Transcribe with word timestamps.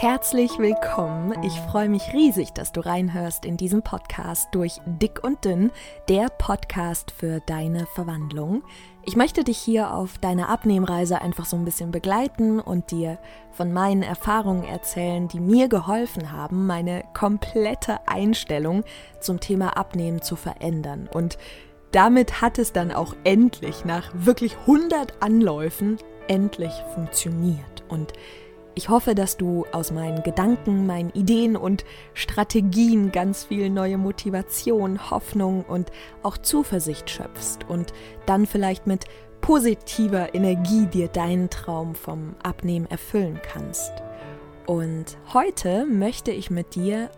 Herzlich 0.00 0.60
willkommen. 0.60 1.34
Ich 1.42 1.58
freue 1.58 1.88
mich 1.88 2.12
riesig, 2.12 2.52
dass 2.52 2.70
du 2.70 2.78
reinhörst 2.78 3.44
in 3.44 3.56
diesen 3.56 3.82
Podcast 3.82 4.46
durch 4.52 4.80
Dick 4.86 5.24
und 5.24 5.44
Dünn, 5.44 5.72
der 6.08 6.28
Podcast 6.28 7.10
für 7.10 7.40
deine 7.40 7.84
Verwandlung. 7.86 8.62
Ich 9.04 9.16
möchte 9.16 9.42
dich 9.42 9.58
hier 9.58 9.92
auf 9.92 10.16
deiner 10.18 10.50
Abnehmreise 10.50 11.20
einfach 11.20 11.46
so 11.46 11.56
ein 11.56 11.64
bisschen 11.64 11.90
begleiten 11.90 12.60
und 12.60 12.92
dir 12.92 13.18
von 13.50 13.72
meinen 13.72 14.04
Erfahrungen 14.04 14.62
erzählen, 14.62 15.26
die 15.26 15.40
mir 15.40 15.66
geholfen 15.66 16.30
haben, 16.30 16.68
meine 16.68 17.02
komplette 17.12 17.98
Einstellung 18.06 18.84
zum 19.18 19.40
Thema 19.40 19.76
Abnehmen 19.76 20.22
zu 20.22 20.36
verändern. 20.36 21.08
Und 21.12 21.38
damit 21.90 22.40
hat 22.40 22.60
es 22.60 22.72
dann 22.72 22.92
auch 22.92 23.16
endlich 23.24 23.84
nach 23.84 24.12
wirklich 24.14 24.58
100 24.58 25.20
Anläufen 25.24 25.98
endlich 26.28 26.72
funktioniert. 26.94 27.82
Und 27.88 28.12
ich 28.78 28.88
hoffe, 28.88 29.16
dass 29.16 29.36
du 29.36 29.66
aus 29.72 29.90
meinen 29.90 30.22
Gedanken, 30.22 30.86
meinen 30.86 31.10
Ideen 31.10 31.56
und 31.56 31.84
Strategien 32.14 33.10
ganz 33.10 33.46
viel 33.46 33.70
neue 33.70 33.98
Motivation, 33.98 35.10
Hoffnung 35.10 35.64
und 35.64 35.90
auch 36.22 36.38
Zuversicht 36.38 37.10
schöpfst 37.10 37.58
und 37.66 37.92
dann 38.24 38.46
vielleicht 38.46 38.86
mit 38.86 39.06
positiver 39.40 40.32
Energie 40.32 40.86
dir 40.86 41.08
deinen 41.08 41.50
Traum 41.50 41.96
vom 41.96 42.36
Abnehmen 42.44 42.86
erfüllen 42.86 43.40
kannst. 43.42 43.90
Und 44.64 45.18
heute 45.34 45.84
möchte 45.84 46.30
ich 46.30 46.48
mit 46.48 46.76
dir 46.76 47.10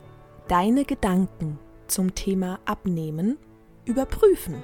deine 0.48 0.86
Gedanken 0.86 1.58
zum 1.88 2.14
Thema 2.14 2.58
Abnehmen 2.64 3.36
überprüfen. 3.84 4.62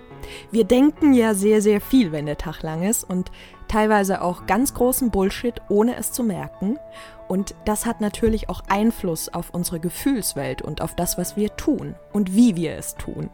Wir 0.51 0.65
denken 0.65 1.13
ja 1.13 1.35
sehr, 1.35 1.63
sehr 1.63 1.81
viel, 1.81 2.13
wenn 2.13 2.27
der 2.27 2.39
Tag 2.39 2.63
lang 2.63 2.83
ist 2.83 3.05
und 3.05 3.31
teilweise 3.69 4.23
auch 4.23 4.47
ganz 4.47 4.75
großen 4.75 5.11
Bullshit, 5.11 5.55
ohne 5.69 5.97
es 5.97 6.13
zu 6.13 6.23
merken. 6.23 6.79
Und 7.29 7.55
das 7.65 7.87
hat 7.87 8.01
natürlich 8.01 8.49
auch 8.49 8.63
Einfluss 8.69 9.29
auf 9.29 9.51
unsere 9.51 9.81
Gefühlswelt 9.81 10.63
und 10.63 10.81
auf 10.81 10.95
das, 10.95 11.19
was 11.19 11.37
wir 11.37 11.55
tun 11.57 11.97
und 12.13 12.35
wie 12.35 12.57
wir 12.57 12.77
es 12.77 12.95
tun. 12.95 13.31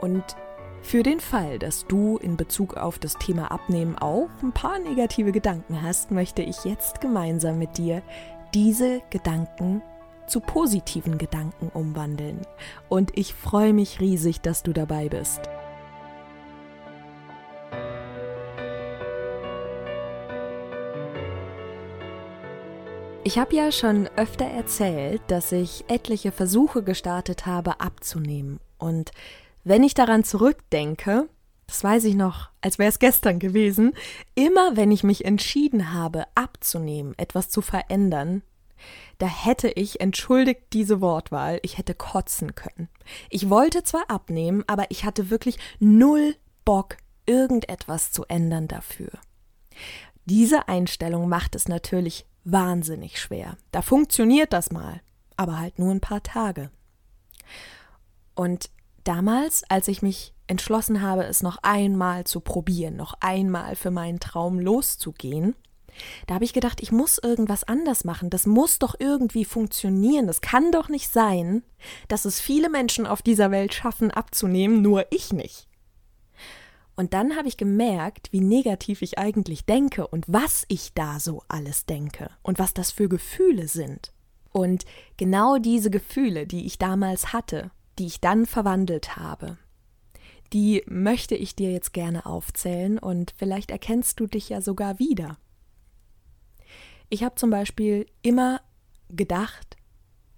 Und 0.00 0.36
für 0.82 1.02
den 1.02 1.20
Fall, 1.20 1.58
dass 1.58 1.86
du 1.86 2.18
in 2.18 2.36
Bezug 2.36 2.76
auf 2.76 2.98
das 2.98 3.14
Thema 3.14 3.50
Abnehmen 3.50 3.96
auch 3.98 4.28
ein 4.42 4.52
paar 4.52 4.78
negative 4.78 5.32
Gedanken 5.32 5.82
hast, 5.82 6.10
möchte 6.10 6.42
ich 6.42 6.64
jetzt 6.64 7.00
gemeinsam 7.00 7.58
mit 7.58 7.78
dir 7.78 8.02
diese 8.54 9.00
Gedanken 9.10 9.82
zu 10.26 10.40
positiven 10.40 11.18
Gedanken 11.18 11.68
umwandeln. 11.68 12.40
Und 12.88 13.16
ich 13.16 13.34
freue 13.34 13.72
mich 13.72 14.00
riesig, 14.00 14.40
dass 14.40 14.62
du 14.62 14.72
dabei 14.72 15.08
bist. 15.08 15.42
Ich 23.26 23.38
habe 23.38 23.56
ja 23.56 23.72
schon 23.72 24.08
öfter 24.14 24.44
erzählt, 24.44 25.20
dass 25.26 25.50
ich 25.50 25.84
etliche 25.88 26.30
Versuche 26.30 26.84
gestartet 26.84 27.44
habe 27.44 27.80
abzunehmen. 27.80 28.60
Und 28.78 29.10
wenn 29.64 29.82
ich 29.82 29.94
daran 29.94 30.22
zurückdenke, 30.22 31.28
das 31.66 31.82
weiß 31.82 32.04
ich 32.04 32.14
noch, 32.14 32.50
als 32.60 32.78
wäre 32.78 32.88
es 32.88 33.00
gestern 33.00 33.40
gewesen, 33.40 33.94
immer 34.36 34.76
wenn 34.76 34.92
ich 34.92 35.02
mich 35.02 35.24
entschieden 35.24 35.92
habe 35.92 36.24
abzunehmen, 36.36 37.14
etwas 37.16 37.48
zu 37.48 37.62
verändern, 37.62 38.42
da 39.18 39.26
hätte 39.26 39.68
ich, 39.68 40.00
entschuldigt 40.00 40.62
diese 40.72 41.00
Wortwahl, 41.00 41.60
ich 41.62 41.78
hätte 41.78 41.94
kotzen 41.94 42.54
können. 42.54 42.88
Ich 43.30 43.48
wollte 43.48 43.82
zwar 43.82 44.10
abnehmen, 44.10 44.64
aber 44.66 44.90
ich 44.90 45.04
hatte 45.04 45.30
wirklich 45.30 45.58
null 45.78 46.36
Bock, 46.64 46.96
irgendetwas 47.26 48.12
zu 48.12 48.24
ändern 48.24 48.68
dafür. 48.68 49.10
Diese 50.24 50.68
Einstellung 50.68 51.28
macht 51.28 51.54
es 51.54 51.68
natürlich 51.68 52.26
wahnsinnig 52.44 53.20
schwer. 53.20 53.56
Da 53.72 53.82
funktioniert 53.82 54.52
das 54.52 54.70
mal, 54.70 55.00
aber 55.36 55.58
halt 55.58 55.78
nur 55.78 55.92
ein 55.92 56.00
paar 56.00 56.22
Tage. 56.22 56.70
Und 58.34 58.70
damals, 59.04 59.64
als 59.68 59.88
ich 59.88 60.02
mich 60.02 60.34
entschlossen 60.46 61.02
habe, 61.02 61.24
es 61.24 61.42
noch 61.42 61.58
einmal 61.62 62.24
zu 62.24 62.40
probieren, 62.40 62.96
noch 62.96 63.14
einmal 63.20 63.76
für 63.76 63.90
meinen 63.90 64.20
Traum 64.20 64.60
loszugehen, 64.60 65.54
da 66.26 66.34
habe 66.34 66.44
ich 66.44 66.52
gedacht, 66.52 66.82
ich 66.82 66.92
muss 66.92 67.18
irgendwas 67.18 67.64
anders 67.64 68.04
machen. 68.04 68.30
Das 68.30 68.46
muss 68.46 68.78
doch 68.78 68.94
irgendwie 68.98 69.44
funktionieren. 69.44 70.26
Das 70.26 70.40
kann 70.40 70.72
doch 70.72 70.88
nicht 70.88 71.12
sein, 71.12 71.62
dass 72.08 72.24
es 72.24 72.40
viele 72.40 72.68
Menschen 72.68 73.06
auf 73.06 73.22
dieser 73.22 73.50
Welt 73.50 73.74
schaffen, 73.74 74.10
abzunehmen, 74.10 74.82
nur 74.82 75.06
ich 75.10 75.32
nicht. 75.32 75.68
Und 76.96 77.12
dann 77.12 77.36
habe 77.36 77.48
ich 77.48 77.58
gemerkt, 77.58 78.32
wie 78.32 78.40
negativ 78.40 79.02
ich 79.02 79.18
eigentlich 79.18 79.66
denke 79.66 80.06
und 80.06 80.24
was 80.28 80.64
ich 80.68 80.94
da 80.94 81.20
so 81.20 81.42
alles 81.46 81.84
denke 81.84 82.30
und 82.42 82.58
was 82.58 82.72
das 82.72 82.90
für 82.90 83.08
Gefühle 83.08 83.68
sind. 83.68 84.12
Und 84.50 84.86
genau 85.18 85.58
diese 85.58 85.90
Gefühle, 85.90 86.46
die 86.46 86.64
ich 86.64 86.78
damals 86.78 87.34
hatte, 87.34 87.70
die 87.98 88.06
ich 88.06 88.22
dann 88.22 88.46
verwandelt 88.46 89.16
habe, 89.16 89.58
die 90.54 90.82
möchte 90.86 91.34
ich 91.34 91.54
dir 91.54 91.70
jetzt 91.70 91.92
gerne 91.92 92.24
aufzählen 92.24 92.98
und 92.98 93.34
vielleicht 93.36 93.70
erkennst 93.70 94.20
du 94.20 94.26
dich 94.26 94.48
ja 94.48 94.62
sogar 94.62 94.98
wieder. 94.98 95.36
Ich 97.08 97.22
habe 97.22 97.36
zum 97.36 97.50
Beispiel 97.50 98.06
immer 98.22 98.60
gedacht, 99.08 99.76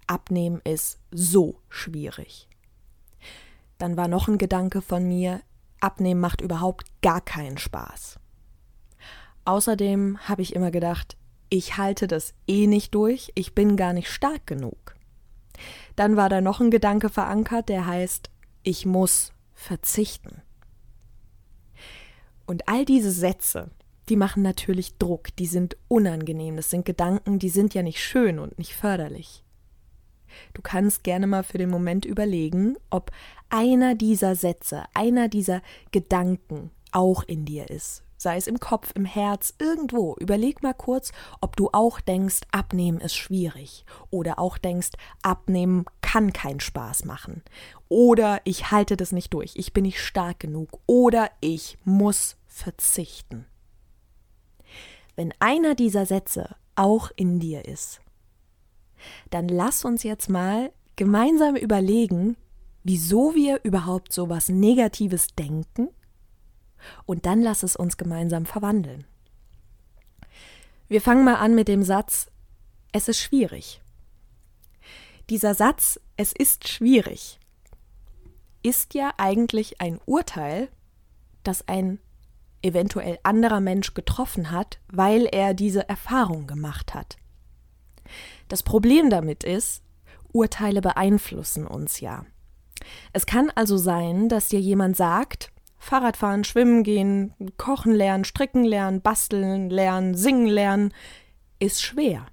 abnehmen 0.06 0.60
ist 0.64 0.98
so 1.10 1.60
schwierig. 1.68 2.48
Dann 3.78 3.96
war 3.96 4.08
noch 4.08 4.28
ein 4.28 4.38
Gedanke 4.38 4.82
von 4.82 5.06
mir, 5.06 5.40
abnehmen 5.80 6.20
macht 6.20 6.40
überhaupt 6.40 6.86
gar 7.00 7.20
keinen 7.20 7.58
Spaß. 7.58 8.18
Außerdem 9.44 10.18
habe 10.28 10.42
ich 10.42 10.54
immer 10.54 10.70
gedacht, 10.70 11.16
ich 11.48 11.78
halte 11.78 12.06
das 12.06 12.34
eh 12.46 12.66
nicht 12.66 12.94
durch, 12.94 13.32
ich 13.34 13.54
bin 13.54 13.76
gar 13.76 13.94
nicht 13.94 14.10
stark 14.10 14.46
genug. 14.46 14.96
Dann 15.96 16.16
war 16.16 16.28
da 16.28 16.40
noch 16.40 16.60
ein 16.60 16.70
Gedanke 16.70 17.08
verankert, 17.08 17.68
der 17.68 17.86
heißt, 17.86 18.30
ich 18.62 18.84
muss 18.84 19.32
verzichten. 19.54 20.42
Und 22.46 22.68
all 22.68 22.84
diese 22.84 23.10
Sätze, 23.10 23.70
die 24.08 24.16
machen 24.16 24.42
natürlich 24.42 24.96
Druck, 24.98 25.34
die 25.36 25.46
sind 25.46 25.76
unangenehm, 25.88 26.56
das 26.56 26.70
sind 26.70 26.84
Gedanken, 26.84 27.38
die 27.38 27.48
sind 27.48 27.74
ja 27.74 27.82
nicht 27.82 28.02
schön 28.02 28.38
und 28.38 28.58
nicht 28.58 28.74
förderlich. 28.74 29.44
Du 30.54 30.62
kannst 30.62 31.04
gerne 31.04 31.26
mal 31.26 31.42
für 31.42 31.58
den 31.58 31.70
Moment 31.70 32.04
überlegen, 32.04 32.76
ob 32.90 33.10
einer 33.48 33.94
dieser 33.94 34.34
Sätze, 34.34 34.84
einer 34.94 35.28
dieser 35.28 35.62
Gedanken 35.90 36.70
auch 36.92 37.22
in 37.24 37.44
dir 37.44 37.70
ist. 37.70 38.02
Sei 38.20 38.36
es 38.36 38.48
im 38.48 38.58
Kopf, 38.58 38.92
im 38.96 39.04
Herz, 39.04 39.54
irgendwo. 39.60 40.16
Überleg 40.18 40.60
mal 40.60 40.74
kurz, 40.74 41.12
ob 41.40 41.54
du 41.54 41.70
auch 41.72 42.00
denkst, 42.00 42.40
abnehmen 42.50 43.00
ist 43.00 43.14
schwierig. 43.14 43.84
Oder 44.10 44.40
auch 44.40 44.58
denkst, 44.58 44.90
abnehmen 45.22 45.84
kann 46.00 46.32
keinen 46.32 46.58
Spaß 46.58 47.04
machen. 47.04 47.42
Oder 47.88 48.40
ich 48.42 48.72
halte 48.72 48.96
das 48.96 49.12
nicht 49.12 49.32
durch, 49.32 49.52
ich 49.54 49.72
bin 49.72 49.84
nicht 49.84 50.00
stark 50.00 50.40
genug. 50.40 50.80
Oder 50.86 51.30
ich 51.40 51.78
muss 51.84 52.36
verzichten. 52.48 53.46
Wenn 55.18 55.34
einer 55.40 55.74
dieser 55.74 56.06
Sätze 56.06 56.54
auch 56.76 57.10
in 57.16 57.40
dir 57.40 57.64
ist, 57.64 58.00
dann 59.30 59.48
lass 59.48 59.84
uns 59.84 60.04
jetzt 60.04 60.28
mal 60.28 60.70
gemeinsam 60.94 61.56
überlegen, 61.56 62.36
wieso 62.84 63.34
wir 63.34 63.58
überhaupt 63.64 64.12
so 64.12 64.28
was 64.28 64.48
Negatives 64.48 65.26
denken 65.36 65.88
und 67.04 67.26
dann 67.26 67.42
lass 67.42 67.64
es 67.64 67.74
uns 67.74 67.96
gemeinsam 67.96 68.46
verwandeln. 68.46 69.06
Wir 70.86 71.00
fangen 71.00 71.24
mal 71.24 71.34
an 71.34 71.56
mit 71.56 71.66
dem 71.66 71.82
Satz, 71.82 72.30
es 72.92 73.08
ist 73.08 73.18
schwierig. 73.18 73.82
Dieser 75.30 75.56
Satz, 75.56 75.98
es 76.16 76.30
ist 76.30 76.68
schwierig, 76.68 77.40
ist 78.62 78.94
ja 78.94 79.14
eigentlich 79.16 79.80
ein 79.80 79.98
Urteil, 80.06 80.68
das 81.42 81.66
ein 81.66 81.98
eventuell 82.62 83.18
anderer 83.22 83.60
Mensch 83.60 83.94
getroffen 83.94 84.50
hat, 84.50 84.78
weil 84.90 85.26
er 85.26 85.54
diese 85.54 85.88
Erfahrung 85.88 86.46
gemacht 86.46 86.94
hat. 86.94 87.16
Das 88.48 88.62
Problem 88.62 89.10
damit 89.10 89.44
ist, 89.44 89.82
Urteile 90.32 90.80
beeinflussen 90.80 91.66
uns 91.66 92.00
ja. 92.00 92.24
Es 93.12 93.26
kann 93.26 93.50
also 93.54 93.76
sein, 93.76 94.28
dass 94.28 94.48
dir 94.48 94.60
jemand 94.60 94.96
sagt, 94.96 95.50
Fahrradfahren, 95.78 96.44
schwimmen 96.44 96.82
gehen, 96.82 97.34
kochen 97.56 97.94
lernen, 97.94 98.24
stricken 98.24 98.64
lernen, 98.64 99.00
basteln 99.00 99.70
lernen, 99.70 100.14
singen 100.14 100.46
lernen, 100.46 100.92
ist 101.58 101.82
schwer. 101.82 102.26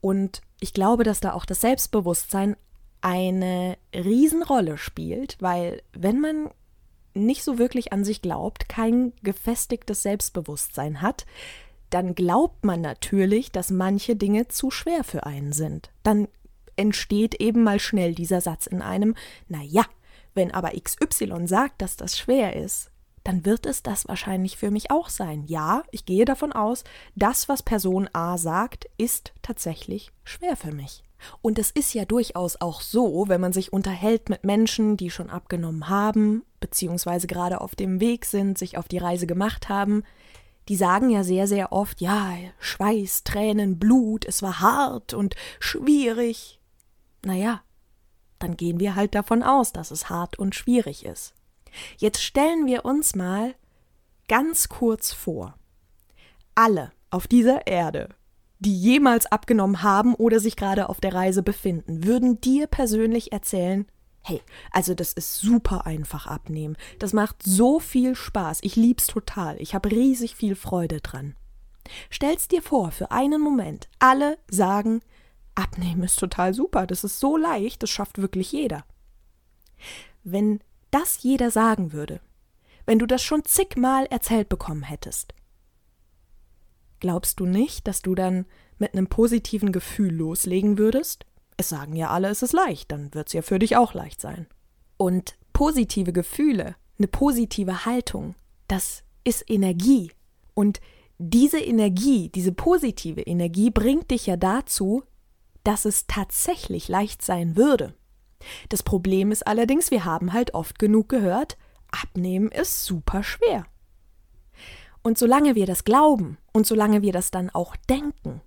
Und 0.00 0.42
ich 0.60 0.74
glaube, 0.74 1.02
dass 1.02 1.20
da 1.20 1.32
auch 1.32 1.46
das 1.46 1.62
Selbstbewusstsein 1.62 2.56
eine 3.00 3.76
Riesenrolle 3.94 4.78
spielt, 4.78 5.36
weil 5.40 5.82
wenn 5.92 6.20
man 6.20 6.50
nicht 7.14 7.44
so 7.44 7.58
wirklich 7.58 7.92
an 7.92 8.04
sich 8.04 8.22
glaubt, 8.22 8.68
kein 8.68 9.12
gefestigtes 9.22 10.02
Selbstbewusstsein 10.02 11.00
hat, 11.00 11.26
dann 11.90 12.14
glaubt 12.14 12.64
man 12.64 12.80
natürlich, 12.80 13.52
dass 13.52 13.70
manche 13.70 14.16
Dinge 14.16 14.48
zu 14.48 14.70
schwer 14.70 15.04
für 15.04 15.26
einen 15.26 15.52
sind. 15.52 15.90
Dann 16.02 16.28
entsteht 16.76 17.36
eben 17.36 17.62
mal 17.62 17.78
schnell 17.78 18.14
dieser 18.14 18.40
Satz 18.40 18.66
in 18.66 18.82
einem, 18.82 19.14
na 19.48 19.62
ja, 19.62 19.84
wenn 20.34 20.50
aber 20.50 20.72
XY 20.72 21.46
sagt, 21.46 21.80
dass 21.80 21.96
das 21.96 22.18
schwer 22.18 22.56
ist, 22.56 22.90
dann 23.22 23.44
wird 23.46 23.64
es 23.64 23.82
das 23.82 24.06
wahrscheinlich 24.06 24.56
für 24.56 24.70
mich 24.70 24.90
auch 24.90 25.08
sein. 25.08 25.44
Ja, 25.46 25.82
ich 25.90 26.04
gehe 26.04 26.24
davon 26.24 26.52
aus, 26.52 26.84
das, 27.14 27.48
was 27.48 27.62
Person 27.62 28.08
A 28.12 28.36
sagt, 28.36 28.86
ist 28.98 29.32
tatsächlich 29.40 30.10
schwer 30.24 30.56
für 30.56 30.72
mich. 30.72 31.04
Und 31.42 31.58
es 31.58 31.70
ist 31.70 31.94
ja 31.94 32.04
durchaus 32.04 32.60
auch 32.60 32.80
so, 32.80 33.24
wenn 33.28 33.40
man 33.40 33.52
sich 33.52 33.72
unterhält 33.72 34.28
mit 34.28 34.44
Menschen, 34.44 34.96
die 34.96 35.10
schon 35.10 35.30
abgenommen 35.30 35.88
haben, 35.88 36.42
beziehungsweise 36.60 37.26
gerade 37.26 37.60
auf 37.60 37.74
dem 37.74 38.00
Weg 38.00 38.24
sind, 38.24 38.58
sich 38.58 38.76
auf 38.76 38.88
die 38.88 38.98
Reise 38.98 39.26
gemacht 39.26 39.68
haben, 39.68 40.02
die 40.68 40.76
sagen 40.76 41.10
ja 41.10 41.24
sehr, 41.24 41.46
sehr 41.46 41.72
oft, 41.72 42.00
ja, 42.00 42.34
Schweiß, 42.58 43.24
Tränen, 43.24 43.78
Blut, 43.78 44.24
es 44.24 44.42
war 44.42 44.60
hart 44.60 45.12
und 45.12 45.34
schwierig. 45.60 46.58
Naja, 47.22 47.62
dann 48.38 48.56
gehen 48.56 48.80
wir 48.80 48.94
halt 48.94 49.14
davon 49.14 49.42
aus, 49.42 49.72
dass 49.72 49.90
es 49.90 50.08
hart 50.08 50.38
und 50.38 50.54
schwierig 50.54 51.04
ist. 51.04 51.34
Jetzt 51.98 52.22
stellen 52.22 52.66
wir 52.66 52.84
uns 52.84 53.14
mal 53.14 53.54
ganz 54.28 54.68
kurz 54.68 55.12
vor. 55.12 55.54
Alle 56.54 56.92
auf 57.10 57.26
dieser 57.26 57.66
Erde, 57.66 58.10
die 58.58 58.76
jemals 58.76 59.26
abgenommen 59.26 59.82
haben 59.82 60.14
oder 60.14 60.40
sich 60.40 60.56
gerade 60.56 60.88
auf 60.88 61.00
der 61.00 61.14
Reise 61.14 61.42
befinden, 61.42 62.04
würden 62.04 62.40
dir 62.40 62.66
persönlich 62.66 63.32
erzählen, 63.32 63.86
hey, 64.22 64.40
also 64.72 64.94
das 64.94 65.12
ist 65.12 65.36
super 65.36 65.86
einfach 65.86 66.26
abnehmen. 66.26 66.76
Das 66.98 67.12
macht 67.12 67.42
so 67.42 67.78
viel 67.78 68.14
Spaß. 68.14 68.60
Ich 68.62 68.74
lieb's 68.74 69.06
total. 69.06 69.60
Ich 69.60 69.74
habe 69.74 69.90
riesig 69.90 70.34
viel 70.34 70.54
Freude 70.54 71.00
dran. 71.00 71.34
Stell's 72.08 72.48
dir 72.48 72.62
vor, 72.62 72.90
für 72.90 73.10
einen 73.10 73.40
Moment, 73.40 73.88
alle 73.98 74.38
sagen, 74.48 75.02
abnehmen 75.54 76.02
ist 76.02 76.18
total 76.18 76.54
super, 76.54 76.86
das 76.86 77.04
ist 77.04 77.20
so 77.20 77.36
leicht, 77.36 77.82
das 77.82 77.90
schafft 77.90 78.18
wirklich 78.18 78.52
jeder. 78.52 78.84
Wenn 80.22 80.60
das 80.90 81.22
jeder 81.22 81.50
sagen 81.50 81.92
würde, 81.92 82.20
wenn 82.86 82.98
du 82.98 83.06
das 83.06 83.22
schon 83.22 83.44
zigmal 83.44 84.06
erzählt 84.06 84.48
bekommen 84.48 84.82
hättest. 84.82 85.34
Glaubst 87.04 87.38
du 87.38 87.44
nicht, 87.44 87.86
dass 87.86 88.00
du 88.00 88.14
dann 88.14 88.46
mit 88.78 88.94
einem 88.94 89.08
positiven 89.08 89.72
Gefühl 89.72 90.10
loslegen 90.10 90.78
würdest? 90.78 91.26
Es 91.58 91.68
sagen 91.68 91.96
ja 91.96 92.08
alle, 92.08 92.28
es 92.28 92.42
ist 92.42 92.54
leicht, 92.54 92.90
dann 92.90 93.12
wird 93.12 93.26
es 93.26 93.34
ja 93.34 93.42
für 93.42 93.58
dich 93.58 93.76
auch 93.76 93.92
leicht 93.92 94.22
sein. 94.22 94.46
Und 94.96 95.36
positive 95.52 96.14
Gefühle, 96.14 96.76
eine 96.96 97.06
positive 97.06 97.84
Haltung, 97.84 98.36
das 98.68 99.04
ist 99.22 99.44
Energie. 99.50 100.12
Und 100.54 100.80
diese 101.18 101.58
Energie, 101.58 102.30
diese 102.30 102.52
positive 102.52 103.20
Energie 103.20 103.68
bringt 103.68 104.10
dich 104.10 104.24
ja 104.24 104.38
dazu, 104.38 105.02
dass 105.62 105.84
es 105.84 106.06
tatsächlich 106.06 106.88
leicht 106.88 107.20
sein 107.20 107.54
würde. 107.54 107.92
Das 108.70 108.82
Problem 108.82 109.30
ist 109.30 109.46
allerdings, 109.46 109.90
wir 109.90 110.06
haben 110.06 110.32
halt 110.32 110.54
oft 110.54 110.78
genug 110.78 111.10
gehört, 111.10 111.58
abnehmen 111.90 112.50
ist 112.50 112.86
super 112.86 113.22
schwer. 113.22 113.66
Und 115.02 115.18
solange 115.18 115.54
wir 115.54 115.66
das 115.66 115.84
glauben 115.84 116.38
und 116.54 116.66
solange 116.66 117.02
wir 117.02 117.12
das 117.12 117.30
dann 117.30 117.50
auch 117.50 117.76
denken, 117.76 118.40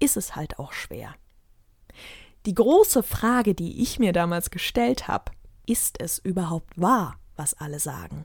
ist 0.00 0.16
es 0.16 0.34
halt 0.34 0.58
auch 0.58 0.72
schwer. 0.72 1.14
Die 2.46 2.54
große 2.54 3.02
Frage, 3.02 3.54
die 3.54 3.82
ich 3.82 3.98
mir 3.98 4.12
damals 4.12 4.50
gestellt 4.50 5.08
habe, 5.08 5.32
ist 5.66 6.00
es 6.00 6.18
überhaupt 6.18 6.80
wahr, 6.80 7.18
was 7.36 7.54
alle 7.54 7.78
sagen? 7.78 8.24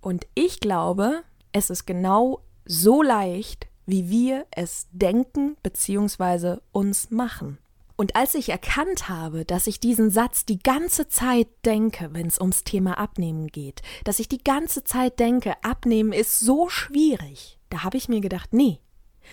Und 0.00 0.26
ich 0.34 0.60
glaube, 0.60 1.22
es 1.52 1.70
ist 1.70 1.86
genau 1.86 2.42
so 2.64 3.02
leicht, 3.02 3.66
wie 3.86 4.08
wir 4.08 4.46
es 4.50 4.86
denken 4.92 5.56
bzw. 5.62 6.58
uns 6.72 7.10
machen. 7.10 7.58
Und 7.96 8.16
als 8.16 8.34
ich 8.34 8.48
erkannt 8.48 9.10
habe, 9.10 9.44
dass 9.44 9.66
ich 9.66 9.80
diesen 9.80 10.10
Satz 10.10 10.46
die 10.46 10.58
ganze 10.58 11.08
Zeit 11.08 11.48
denke, 11.66 12.08
wenn 12.12 12.26
es 12.26 12.40
ums 12.40 12.64
Thema 12.64 12.96
Abnehmen 12.96 13.48
geht, 13.48 13.82
dass 14.04 14.20
ich 14.20 14.28
die 14.28 14.42
ganze 14.42 14.84
Zeit 14.84 15.20
denke, 15.20 15.52
Abnehmen 15.62 16.14
ist 16.14 16.40
so 16.40 16.70
schwierig, 16.70 17.59
da 17.70 17.84
habe 17.84 17.96
ich 17.96 18.08
mir 18.08 18.20
gedacht, 18.20 18.52
nee, 18.52 18.80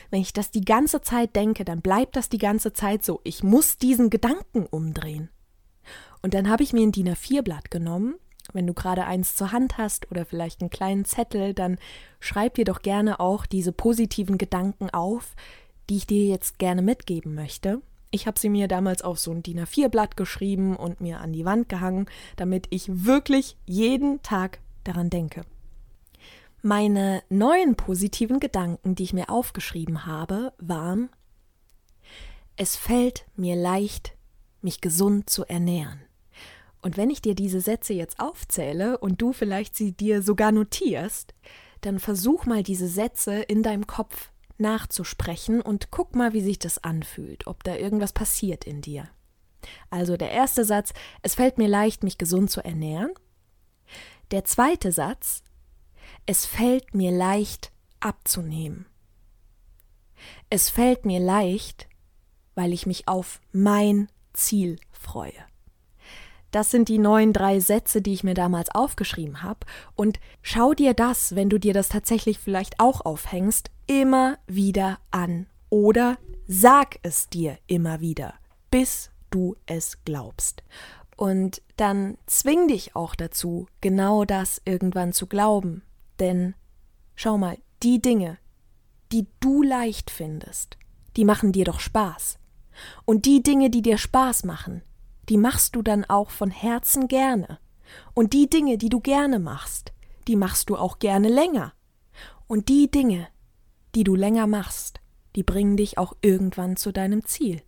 wenn 0.09 0.21
ich 0.21 0.33
das 0.33 0.51
die 0.51 0.65
ganze 0.65 1.01
Zeit 1.01 1.35
denke, 1.35 1.65
dann 1.65 1.81
bleibt 1.81 2.15
das 2.15 2.29
die 2.29 2.37
ganze 2.37 2.73
Zeit 2.73 3.03
so. 3.03 3.21
Ich 3.23 3.43
muss 3.43 3.77
diesen 3.77 4.09
Gedanken 4.09 4.65
umdrehen. 4.65 5.29
Und 6.21 6.33
dann 6.33 6.49
habe 6.49 6.63
ich 6.63 6.73
mir 6.73 6.85
ein 6.85 6.91
DIN 6.91 7.09
A4-Blatt 7.09 7.71
genommen. 7.71 8.15
Wenn 8.53 8.67
du 8.67 8.73
gerade 8.73 9.05
eins 9.05 9.35
zur 9.35 9.51
Hand 9.51 9.77
hast 9.77 10.09
oder 10.09 10.25
vielleicht 10.25 10.61
einen 10.61 10.69
kleinen 10.69 11.05
Zettel, 11.05 11.53
dann 11.53 11.77
schreib 12.19 12.55
dir 12.55 12.65
doch 12.65 12.81
gerne 12.81 13.19
auch 13.19 13.45
diese 13.45 13.71
positiven 13.71 14.37
Gedanken 14.37 14.89
auf, 14.89 15.35
die 15.89 15.97
ich 15.97 16.07
dir 16.07 16.25
jetzt 16.25 16.57
gerne 16.57 16.81
mitgeben 16.81 17.35
möchte. 17.35 17.81
Ich 18.09 18.25
habe 18.25 18.39
sie 18.39 18.49
mir 18.49 18.69
damals 18.69 19.01
auf 19.01 19.19
so 19.19 19.31
ein 19.31 19.43
DIN 19.43 19.59
A4-Blatt 19.59 20.15
geschrieben 20.15 20.77
und 20.77 21.01
mir 21.01 21.19
an 21.19 21.33
die 21.33 21.45
Wand 21.45 21.67
gehangen, 21.67 22.07
damit 22.37 22.67
ich 22.69 23.05
wirklich 23.05 23.57
jeden 23.65 24.21
Tag 24.21 24.59
daran 24.85 25.09
denke. 25.09 25.43
Meine 26.67 27.23
neuen 27.29 27.77
positiven 27.77 28.41
Gedanken, 28.41 28.93
die 28.93 29.03
ich 29.03 29.13
mir 29.13 29.29
aufgeschrieben 29.29 30.05
habe, 30.05 30.51
waren 30.57 31.09
Es 32.57 32.75
fällt 32.75 33.25
mir 33.37 33.55
leicht, 33.55 34.17
mich 34.61 34.81
gesund 34.81 35.29
zu 35.29 35.45
ernähren. 35.45 36.01
Und 36.81 36.97
wenn 36.97 37.09
ich 37.09 37.21
dir 37.21 37.35
diese 37.35 37.61
Sätze 37.61 37.93
jetzt 37.93 38.19
aufzähle 38.19 38.97
und 38.97 39.21
du 39.21 39.31
vielleicht 39.31 39.77
sie 39.77 39.93
dir 39.93 40.21
sogar 40.21 40.51
notierst, 40.51 41.33
dann 41.79 41.99
versuch 41.99 42.45
mal 42.45 42.63
diese 42.63 42.89
Sätze 42.89 43.35
in 43.43 43.63
deinem 43.63 43.87
Kopf 43.87 44.29
nachzusprechen 44.57 45.61
und 45.61 45.89
guck 45.89 46.17
mal, 46.17 46.33
wie 46.33 46.41
sich 46.41 46.59
das 46.59 46.83
anfühlt, 46.83 47.47
ob 47.47 47.63
da 47.63 47.77
irgendwas 47.77 48.11
passiert 48.11 48.65
in 48.65 48.81
dir. 48.81 49.07
Also 49.89 50.17
der 50.17 50.31
erste 50.31 50.65
Satz, 50.65 50.93
es 51.21 51.35
fällt 51.35 51.57
mir 51.59 51.69
leicht, 51.69 52.03
mich 52.03 52.17
gesund 52.17 52.51
zu 52.51 52.59
ernähren. 52.59 53.13
Der 54.31 54.43
zweite 54.43 54.91
Satz, 54.91 55.43
es 56.27 56.45
fällt 56.45 56.93
mir 56.93 57.11
leicht 57.11 57.71
abzunehmen. 58.01 58.85
Es 60.49 60.69
fällt 60.69 61.05
mir 61.05 61.19
leicht, 61.21 61.87
weil 62.53 62.73
ich 62.73 62.85
mich 62.85 63.07
auf 63.07 63.39
mein 63.53 64.09
Ziel 64.33 64.77
freue. 64.91 65.33
Das 66.51 66.69
sind 66.69 66.89
die 66.89 66.97
neuen 66.97 67.31
drei 67.31 67.59
Sätze, 67.59 68.01
die 68.01 68.13
ich 68.13 68.23
mir 68.23 68.33
damals 68.33 68.69
aufgeschrieben 68.73 69.41
habe. 69.41 69.65
Und 69.95 70.19
schau 70.41 70.73
dir 70.73 70.93
das, 70.93 71.35
wenn 71.35 71.49
du 71.49 71.59
dir 71.59 71.73
das 71.73 71.89
tatsächlich 71.89 72.39
vielleicht 72.39 72.79
auch 72.79 73.01
aufhängst, 73.05 73.71
immer 73.85 74.37
wieder 74.47 74.99
an. 75.11 75.47
Oder 75.69 76.17
sag 76.45 76.99
es 77.03 77.29
dir 77.29 77.57
immer 77.67 78.01
wieder, 78.01 78.33
bis 78.69 79.11
du 79.29 79.55
es 79.65 80.03
glaubst. 80.03 80.63
Und 81.15 81.61
dann 81.77 82.17
zwing 82.25 82.67
dich 82.67 82.95
auch 82.95 83.15
dazu, 83.15 83.67
genau 83.81 84.25
das 84.25 84.61
irgendwann 84.65 85.13
zu 85.13 85.27
glauben. 85.27 85.83
Denn 86.19 86.55
schau 87.15 87.37
mal, 87.37 87.57
die 87.83 88.01
Dinge, 88.01 88.37
die 89.11 89.27
du 89.39 89.61
leicht 89.63 90.09
findest, 90.09 90.77
die 91.15 91.25
machen 91.25 91.51
dir 91.51 91.65
doch 91.65 91.79
Spaß. 91.79 92.39
Und 93.05 93.25
die 93.25 93.41
Dinge, 93.41 93.69
die 93.69 93.81
dir 93.81 93.97
Spaß 93.97 94.43
machen, 94.43 94.81
die 95.29 95.37
machst 95.37 95.75
du 95.75 95.81
dann 95.81 96.05
auch 96.05 96.29
von 96.29 96.51
Herzen 96.51 97.07
gerne. 97.07 97.59
Und 98.13 98.33
die 98.33 98.49
Dinge, 98.49 98.77
die 98.77 98.89
du 98.89 98.99
gerne 98.99 99.39
machst, 99.39 99.93
die 100.27 100.35
machst 100.35 100.69
du 100.69 100.77
auch 100.77 100.99
gerne 100.99 101.29
länger. 101.29 101.73
Und 102.47 102.69
die 102.69 102.89
Dinge, 102.89 103.27
die 103.95 104.03
du 104.03 104.15
länger 104.15 104.47
machst, 104.47 104.99
die 105.35 105.43
bringen 105.43 105.77
dich 105.77 105.97
auch 105.97 106.13
irgendwann 106.21 106.77
zu 106.77 106.91
deinem 106.91 107.25
Ziel. 107.25 107.61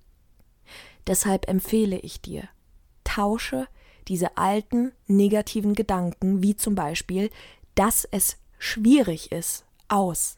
Deshalb 1.08 1.48
empfehle 1.48 1.98
ich 2.00 2.22
dir, 2.22 2.48
tausche 3.04 3.68
diese 4.08 4.38
alten 4.38 4.92
negativen 5.08 5.74
Gedanken, 5.74 6.42
wie 6.42 6.56
zum 6.56 6.76
Beispiel, 6.76 7.30
dass 7.80 8.04
es 8.12 8.36
schwierig 8.58 9.32
ist, 9.32 9.64
aus 9.88 10.38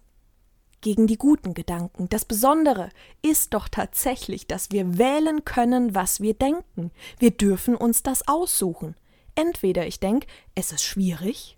gegen 0.82 1.08
die 1.08 1.18
guten 1.18 1.56
Gedanken. 1.56 2.08
Das 2.08 2.24
Besondere 2.24 2.90
ist 3.24 3.56
doch 3.56 3.68
tatsächlich, 3.68 4.46
dass 4.46 4.70
wir 4.70 5.00
wählen 5.00 5.44
können, 5.44 5.96
was 5.96 6.22
wir 6.22 6.36
denken. 6.36 6.92
Wir 7.18 7.32
dürfen 7.32 7.76
uns 7.76 8.04
das 8.04 8.28
aussuchen. 8.28 8.94
Entweder 9.34 9.88
ich 9.88 10.00
denke, 10.00 10.28
es 10.54 10.72
ist 10.72 10.84
schwierig, 10.84 11.58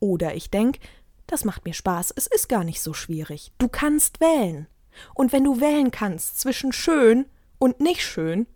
oder 0.00 0.34
ich 0.34 0.50
denke, 0.50 0.80
das 1.28 1.44
macht 1.44 1.64
mir 1.64 1.74
Spaß, 1.74 2.12
es 2.16 2.26
ist 2.26 2.48
gar 2.48 2.64
nicht 2.64 2.80
so 2.82 2.92
schwierig. 2.92 3.52
Du 3.58 3.68
kannst 3.68 4.20
wählen. 4.20 4.66
Und 5.14 5.32
wenn 5.32 5.44
du 5.44 5.60
wählen 5.60 5.92
kannst 5.92 6.40
zwischen 6.40 6.72
schön 6.72 7.26
und 7.60 7.78
nicht 7.78 8.02
schön, 8.02 8.48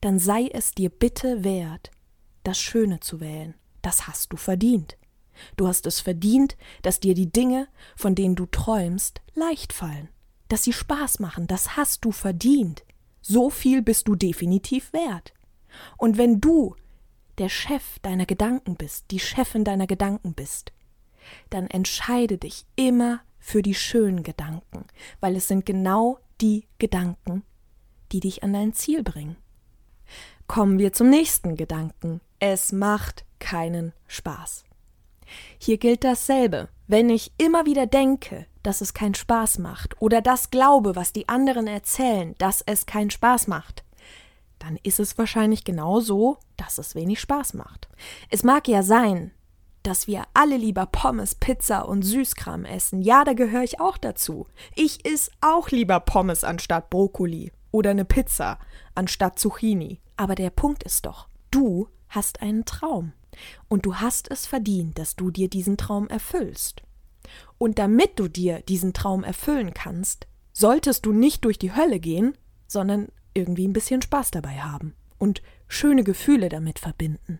dann 0.00 0.20
sei 0.20 0.50
es 0.52 0.72
dir 0.72 0.88
bitte 0.88 1.42
wert, 1.42 1.90
das 2.44 2.60
Schöne 2.60 3.00
zu 3.00 3.18
wählen. 3.20 3.54
Das 3.82 4.06
hast 4.06 4.32
du 4.32 4.36
verdient. 4.36 4.96
Du 5.56 5.66
hast 5.66 5.86
es 5.86 6.00
verdient, 6.00 6.56
dass 6.82 7.00
dir 7.00 7.14
die 7.14 7.30
Dinge, 7.30 7.68
von 7.96 8.14
denen 8.14 8.34
du 8.34 8.46
träumst, 8.46 9.20
leicht 9.34 9.72
fallen, 9.72 10.08
dass 10.48 10.64
sie 10.64 10.72
Spaß 10.72 11.20
machen, 11.20 11.46
das 11.46 11.76
hast 11.76 12.04
du 12.04 12.12
verdient. 12.12 12.84
So 13.22 13.50
viel 13.50 13.82
bist 13.82 14.08
du 14.08 14.14
definitiv 14.14 14.92
wert. 14.92 15.32
Und 15.96 16.18
wenn 16.18 16.40
du 16.40 16.74
der 17.38 17.48
Chef 17.48 17.98
deiner 18.00 18.26
Gedanken 18.26 18.76
bist, 18.76 19.06
die 19.10 19.20
Chefin 19.20 19.64
deiner 19.64 19.86
Gedanken 19.86 20.34
bist, 20.34 20.72
dann 21.48 21.66
entscheide 21.68 22.38
dich 22.38 22.66
immer 22.76 23.20
für 23.38 23.62
die 23.62 23.74
schönen 23.74 24.22
Gedanken, 24.22 24.84
weil 25.20 25.36
es 25.36 25.48
sind 25.48 25.64
genau 25.64 26.18
die 26.40 26.66
Gedanken, 26.78 27.42
die 28.12 28.20
dich 28.20 28.42
an 28.42 28.52
dein 28.52 28.72
Ziel 28.72 29.02
bringen. 29.02 29.36
Kommen 30.46 30.78
wir 30.78 30.92
zum 30.92 31.08
nächsten 31.08 31.56
Gedanken. 31.56 32.20
Es 32.40 32.72
macht 32.72 33.24
keinen 33.38 33.92
Spaß. 34.08 34.64
Hier 35.58 35.78
gilt 35.78 36.04
dasselbe. 36.04 36.68
Wenn 36.86 37.10
ich 37.10 37.32
immer 37.38 37.66
wieder 37.66 37.86
denke, 37.86 38.46
dass 38.62 38.80
es 38.80 38.94
keinen 38.94 39.14
Spaß 39.14 39.58
macht 39.58 40.00
oder 40.00 40.20
das 40.20 40.50
glaube, 40.50 40.96
was 40.96 41.12
die 41.12 41.28
anderen 41.28 41.66
erzählen, 41.66 42.34
dass 42.38 42.62
es 42.66 42.86
keinen 42.86 43.10
Spaß 43.10 43.46
macht, 43.46 43.84
dann 44.58 44.78
ist 44.82 45.00
es 45.00 45.16
wahrscheinlich 45.16 45.64
genau 45.64 46.00
so, 46.00 46.38
dass 46.56 46.78
es 46.78 46.94
wenig 46.94 47.20
Spaß 47.20 47.54
macht. 47.54 47.88
Es 48.28 48.42
mag 48.42 48.68
ja 48.68 48.82
sein, 48.82 49.32
dass 49.82 50.06
wir 50.06 50.24
alle 50.34 50.56
lieber 50.56 50.86
Pommes, 50.86 51.34
Pizza 51.34 51.88
und 51.88 52.02
Süßkram 52.02 52.64
essen. 52.64 53.00
Ja, 53.00 53.24
da 53.24 53.32
gehöre 53.32 53.62
ich 53.62 53.80
auch 53.80 53.96
dazu. 53.96 54.46
Ich 54.74 55.06
iss 55.06 55.30
auch 55.40 55.70
lieber 55.70 56.00
Pommes 56.00 56.44
anstatt 56.44 56.90
Brokkoli 56.90 57.52
oder 57.70 57.90
eine 57.90 58.04
Pizza 58.04 58.58
anstatt 58.94 59.38
Zucchini. 59.38 60.00
Aber 60.16 60.34
der 60.34 60.50
Punkt 60.50 60.82
ist 60.82 61.06
doch, 61.06 61.28
du 61.50 61.88
hast 62.08 62.42
einen 62.42 62.64
Traum. 62.66 63.12
Und 63.68 63.86
du 63.86 63.96
hast 63.96 64.30
es 64.30 64.46
verdient, 64.46 64.98
dass 64.98 65.16
du 65.16 65.30
dir 65.30 65.48
diesen 65.48 65.76
Traum 65.76 66.08
erfüllst. 66.08 66.82
Und 67.58 67.78
damit 67.78 68.18
du 68.18 68.28
dir 68.28 68.60
diesen 68.62 68.92
Traum 68.92 69.24
erfüllen 69.24 69.74
kannst, 69.74 70.26
solltest 70.52 71.06
du 71.06 71.12
nicht 71.12 71.44
durch 71.44 71.58
die 71.58 71.74
Hölle 71.74 72.00
gehen, 72.00 72.36
sondern 72.66 73.08
irgendwie 73.34 73.66
ein 73.66 73.72
bisschen 73.72 74.02
Spaß 74.02 74.30
dabei 74.30 74.60
haben 74.60 74.94
und 75.18 75.42
schöne 75.68 76.04
Gefühle 76.04 76.48
damit 76.48 76.78
verbinden. 76.78 77.38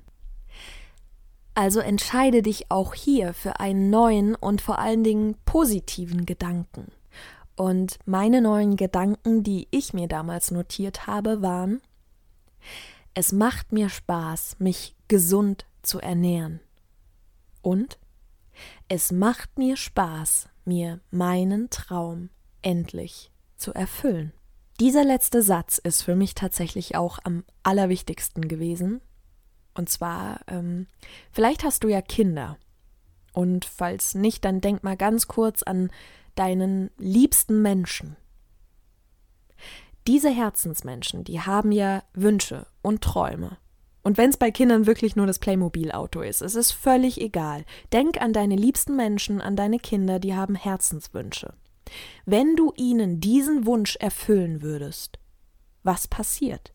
Also 1.55 1.81
entscheide 1.81 2.43
dich 2.43 2.71
auch 2.71 2.95
hier 2.95 3.35
für 3.35 3.61
einen 3.61 3.91
neuen 3.91 4.35
und 4.35 4.61
vor 4.61 4.79
allen 4.79 5.03
Dingen 5.03 5.35
positiven 5.45 6.25
Gedanken. 6.25 6.93
Und 7.57 7.99
meine 8.07 8.41
neuen 8.41 8.77
Gedanken, 8.77 9.43
die 9.43 9.69
ich 9.71 9.93
mir 9.93 10.09
damals 10.09 10.51
notiert 10.51 11.07
habe, 11.07 11.43
waren, 11.43 11.83
es 13.15 13.33
macht 13.33 13.73
mir 13.73 13.89
Spaß, 13.89 14.57
mich 14.59 14.95
gesund 15.09 15.67
zu 15.83 16.01
ernähren. 16.01 16.61
Und 17.63 17.99
es 18.89 19.13
macht 19.13 19.59
mir 19.59 19.77
Spaß, 19.77 20.49
mir 20.65 21.01
meinen 21.11 21.71
Traum 21.71 22.31
endlich 22.63 23.31
zu 23.57 23.73
erfüllen. 23.73 24.33
Dieser 24.81 25.05
letzte 25.05 25.43
Satz 25.43 25.79
ist 25.79 26.03
für 26.03 26.17
mich 26.17 26.35
tatsächlich 26.35 26.97
auch 26.97 27.19
am 27.23 27.45
allerwichtigsten 27.63 28.49
gewesen. 28.49 29.01
Und 29.75 29.89
zwar, 29.91 30.41
ähm, 30.47 30.87
vielleicht 31.31 31.65
hast 31.65 31.85
du 31.85 31.89
ja 31.89 32.01
Kinder. 32.01 32.57
Und 33.33 33.65
falls 33.65 34.15
nicht, 34.15 34.45
dann 34.45 34.61
denk 34.61 34.83
mal 34.83 34.97
ganz 34.97 35.29
kurz 35.29 35.63
an 35.63 35.91
deinen 36.35 36.91
liebsten 36.97 37.63
Menschen. 37.63 38.17
Diese 40.07 40.31
Herzensmenschen, 40.31 41.25
die 41.25 41.41
haben 41.41 41.73
ja 41.73 42.03
Wünsche 42.15 42.67
und 42.83 43.03
Träume. 43.03 43.59
Und 44.03 44.17
wenn 44.17 44.31
es 44.31 44.37
bei 44.37 44.51
Kindern 44.51 44.87
wirklich 44.87 45.17
nur 45.17 45.27
das 45.27 45.39
Playmobil-Auto 45.39 46.21
ist, 46.23 46.41
es 46.41 46.55
ist 46.55 46.73
völlig 46.73 47.21
egal. 47.21 47.65
Denk 47.93 48.21
an 48.21 48.33
deine 48.33 48.57
liebsten 48.57 48.97
Menschen, 48.97 49.41
an 49.41 49.57
deine 49.57 49.79
Kinder, 49.79 50.19
die 50.19 50.35
haben 50.35 50.55
Herzenswünsche. 50.55 51.53
Wenn 52.25 52.57
du 52.57 52.73
ihnen 52.77 53.21
diesen 53.21 53.67
Wunsch 53.67 53.97
erfüllen 53.97 54.63
würdest, 54.63 55.19
was 55.83 56.09
passiert? 56.09 56.73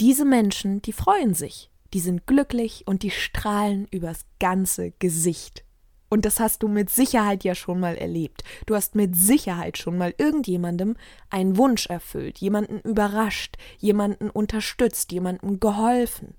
Diese 0.00 0.24
Menschen, 0.24 0.82
die 0.82 0.92
freuen 0.92 1.34
sich, 1.34 1.70
die 1.92 2.00
sind 2.00 2.26
glücklich 2.26 2.84
und 2.86 3.02
die 3.02 3.10
strahlen 3.10 3.86
übers 3.90 4.26
ganze 4.38 4.92
Gesicht. 4.92 5.64
Und 6.08 6.24
das 6.24 6.40
hast 6.40 6.62
du 6.62 6.68
mit 6.68 6.90
Sicherheit 6.90 7.44
ja 7.44 7.54
schon 7.54 7.80
mal 7.80 7.96
erlebt. 7.96 8.42
Du 8.66 8.74
hast 8.74 8.94
mit 8.94 9.14
Sicherheit 9.14 9.76
schon 9.76 9.98
mal 9.98 10.14
irgendjemandem 10.16 10.96
einen 11.28 11.56
Wunsch 11.56 11.86
erfüllt, 11.86 12.38
jemanden 12.38 12.80
überrascht, 12.80 13.56
jemanden 13.78 14.30
unterstützt, 14.30 15.12
jemandem 15.12 15.60
geholfen. 15.60 16.34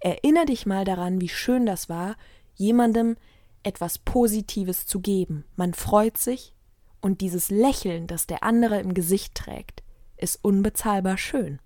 Erinner 0.00 0.46
dich 0.46 0.64
mal 0.64 0.84
daran, 0.84 1.20
wie 1.20 1.28
schön 1.28 1.66
das 1.66 1.88
war, 1.88 2.16
jemandem 2.54 3.16
etwas 3.62 3.98
Positives 3.98 4.86
zu 4.86 5.00
geben. 5.00 5.44
Man 5.56 5.74
freut 5.74 6.16
sich, 6.16 6.54
und 7.00 7.20
dieses 7.20 7.50
Lächeln, 7.50 8.06
das 8.06 8.26
der 8.26 8.42
andere 8.44 8.80
im 8.80 8.94
Gesicht 8.94 9.34
trägt, 9.34 9.82
ist 10.16 10.42
unbezahlbar 10.42 11.18
schön. 11.18 11.60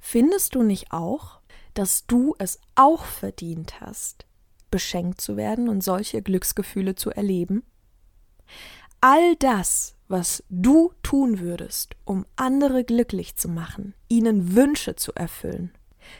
Findest 0.00 0.56
du 0.56 0.64
nicht 0.64 0.90
auch, 0.90 1.38
dass 1.74 2.06
du 2.06 2.34
es 2.38 2.60
auch 2.74 3.04
verdient 3.04 3.80
hast, 3.80 4.26
beschenkt 4.70 5.20
zu 5.20 5.36
werden 5.36 5.68
und 5.68 5.82
solche 5.82 6.22
Glücksgefühle 6.22 6.94
zu 6.94 7.10
erleben? 7.10 7.62
All 9.00 9.36
das, 9.36 9.94
was 10.08 10.42
du 10.48 10.92
tun 11.02 11.40
würdest, 11.40 11.96
um 12.04 12.26
andere 12.36 12.84
glücklich 12.84 13.36
zu 13.36 13.48
machen, 13.48 13.94
ihnen 14.08 14.54
Wünsche 14.54 14.96
zu 14.96 15.12
erfüllen, 15.14 15.72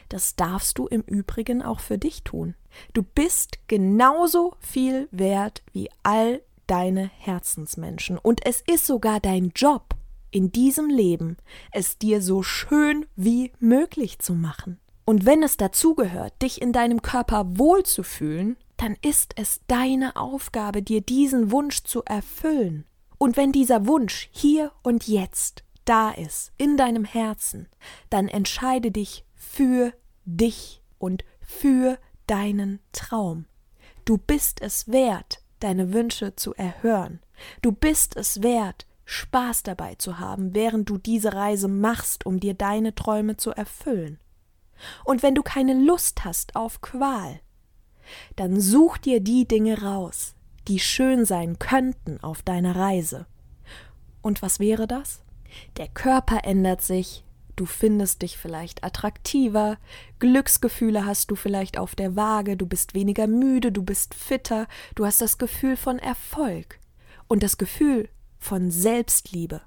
das 0.09 0.35
darfst 0.35 0.77
du 0.77 0.87
im 0.87 1.01
Übrigen 1.01 1.61
auch 1.61 1.79
für 1.79 1.97
dich 1.97 2.23
tun. 2.23 2.55
Du 2.93 3.03
bist 3.03 3.59
genauso 3.67 4.55
viel 4.59 5.07
wert 5.11 5.63
wie 5.71 5.89
all 6.03 6.41
deine 6.67 7.09
Herzensmenschen. 7.17 8.17
Und 8.17 8.45
es 8.45 8.61
ist 8.61 8.85
sogar 8.85 9.19
dein 9.19 9.51
Job 9.55 9.95
in 10.31 10.51
diesem 10.51 10.89
Leben, 10.89 11.37
es 11.71 11.97
dir 11.97 12.21
so 12.21 12.43
schön 12.43 13.05
wie 13.15 13.51
möglich 13.59 14.19
zu 14.19 14.33
machen. 14.33 14.79
Und 15.09 15.25
wenn 15.25 15.41
es 15.41 15.55
dazugehört, 15.55 16.41
dich 16.41 16.61
in 16.61 16.73
deinem 16.73 17.01
Körper 17.01 17.57
wohlzufühlen, 17.57 18.57
dann 18.75 18.97
ist 19.01 19.31
es 19.37 19.61
deine 19.67 20.17
Aufgabe, 20.17 20.81
dir 20.81 20.99
diesen 20.99 21.49
Wunsch 21.49 21.83
zu 21.83 22.03
erfüllen. 22.03 22.85
Und 23.17 23.37
wenn 23.37 23.53
dieser 23.53 23.87
Wunsch 23.87 24.27
hier 24.33 24.73
und 24.83 25.07
jetzt 25.07 25.63
da 25.85 26.11
ist, 26.11 26.51
in 26.57 26.75
deinem 26.75 27.05
Herzen, 27.05 27.69
dann 28.09 28.27
entscheide 28.27 28.91
dich 28.91 29.23
für 29.33 29.93
dich 30.25 30.81
und 30.99 31.23
für 31.39 31.97
deinen 32.27 32.81
Traum. 32.91 33.45
Du 34.03 34.17
bist 34.17 34.61
es 34.61 34.91
wert, 34.91 35.41
deine 35.61 35.93
Wünsche 35.93 36.35
zu 36.35 36.53
erhören. 36.53 37.21
Du 37.61 37.71
bist 37.71 38.17
es 38.17 38.43
wert, 38.43 38.85
Spaß 39.05 39.63
dabei 39.63 39.95
zu 39.95 40.19
haben, 40.19 40.53
während 40.53 40.89
du 40.89 40.97
diese 40.97 41.31
Reise 41.31 41.69
machst, 41.69 42.25
um 42.25 42.41
dir 42.41 42.55
deine 42.55 42.93
Träume 42.93 43.37
zu 43.37 43.51
erfüllen. 43.51 44.19
Und 45.03 45.23
wenn 45.23 45.35
du 45.35 45.43
keine 45.43 45.73
Lust 45.73 46.25
hast 46.25 46.55
auf 46.55 46.81
Qual, 46.81 47.39
dann 48.35 48.59
such 48.59 48.97
dir 48.97 49.19
die 49.19 49.47
Dinge 49.47 49.81
raus, 49.81 50.35
die 50.67 50.79
schön 50.79 51.25
sein 51.25 51.59
könnten 51.59 52.21
auf 52.21 52.41
deiner 52.41 52.75
Reise. 52.75 53.25
Und 54.21 54.41
was 54.41 54.59
wäre 54.59 54.87
das? 54.87 55.21
Der 55.77 55.87
Körper 55.87 56.43
ändert 56.43 56.81
sich, 56.81 57.23
du 57.55 57.65
findest 57.65 58.21
dich 58.21 58.37
vielleicht 58.37 58.83
attraktiver, 58.83 59.77
Glücksgefühle 60.19 61.05
hast 61.05 61.31
du 61.31 61.35
vielleicht 61.35 61.77
auf 61.77 61.95
der 61.95 62.15
Waage, 62.15 62.55
du 62.55 62.65
bist 62.65 62.93
weniger 62.93 63.27
müde, 63.27 63.71
du 63.71 63.83
bist 63.83 64.13
fitter, 64.13 64.67
du 64.95 65.05
hast 65.05 65.21
das 65.21 65.37
Gefühl 65.37 65.75
von 65.75 65.99
Erfolg 65.99 66.79
und 67.27 67.43
das 67.43 67.57
Gefühl 67.57 68.09
von 68.37 68.71
Selbstliebe, 68.71 69.61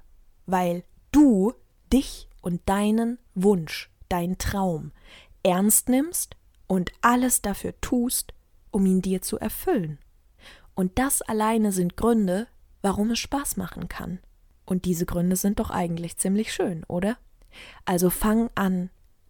weil 0.45 0.83
du 1.11 1.53
dich 1.91 2.29
und 2.41 2.61
deinen 2.67 3.19
Wunsch, 3.35 3.90
dein 4.11 4.37
Traum 4.37 4.91
ernst 5.43 5.89
nimmst 5.89 6.35
und 6.67 6.91
alles 7.01 7.41
dafür 7.41 7.79
tust, 7.81 8.33
um 8.71 8.85
ihn 8.85 9.01
dir 9.01 9.21
zu 9.21 9.39
erfüllen. 9.39 9.99
Und 10.75 10.97
das 10.99 11.21
alleine 11.21 11.71
sind 11.71 11.97
Gründe, 11.97 12.47
warum 12.81 13.11
es 13.11 13.19
Spaß 13.19 13.57
machen 13.57 13.87
kann. 13.87 14.19
Und 14.65 14.85
diese 14.85 15.05
Gründe 15.05 15.35
sind 15.35 15.59
doch 15.59 15.69
eigentlich 15.69 16.17
ziemlich 16.17 16.53
schön, 16.53 16.83
oder? 16.87 17.17
Also 17.85 18.09
fang 18.09 18.49
an, 18.55 18.89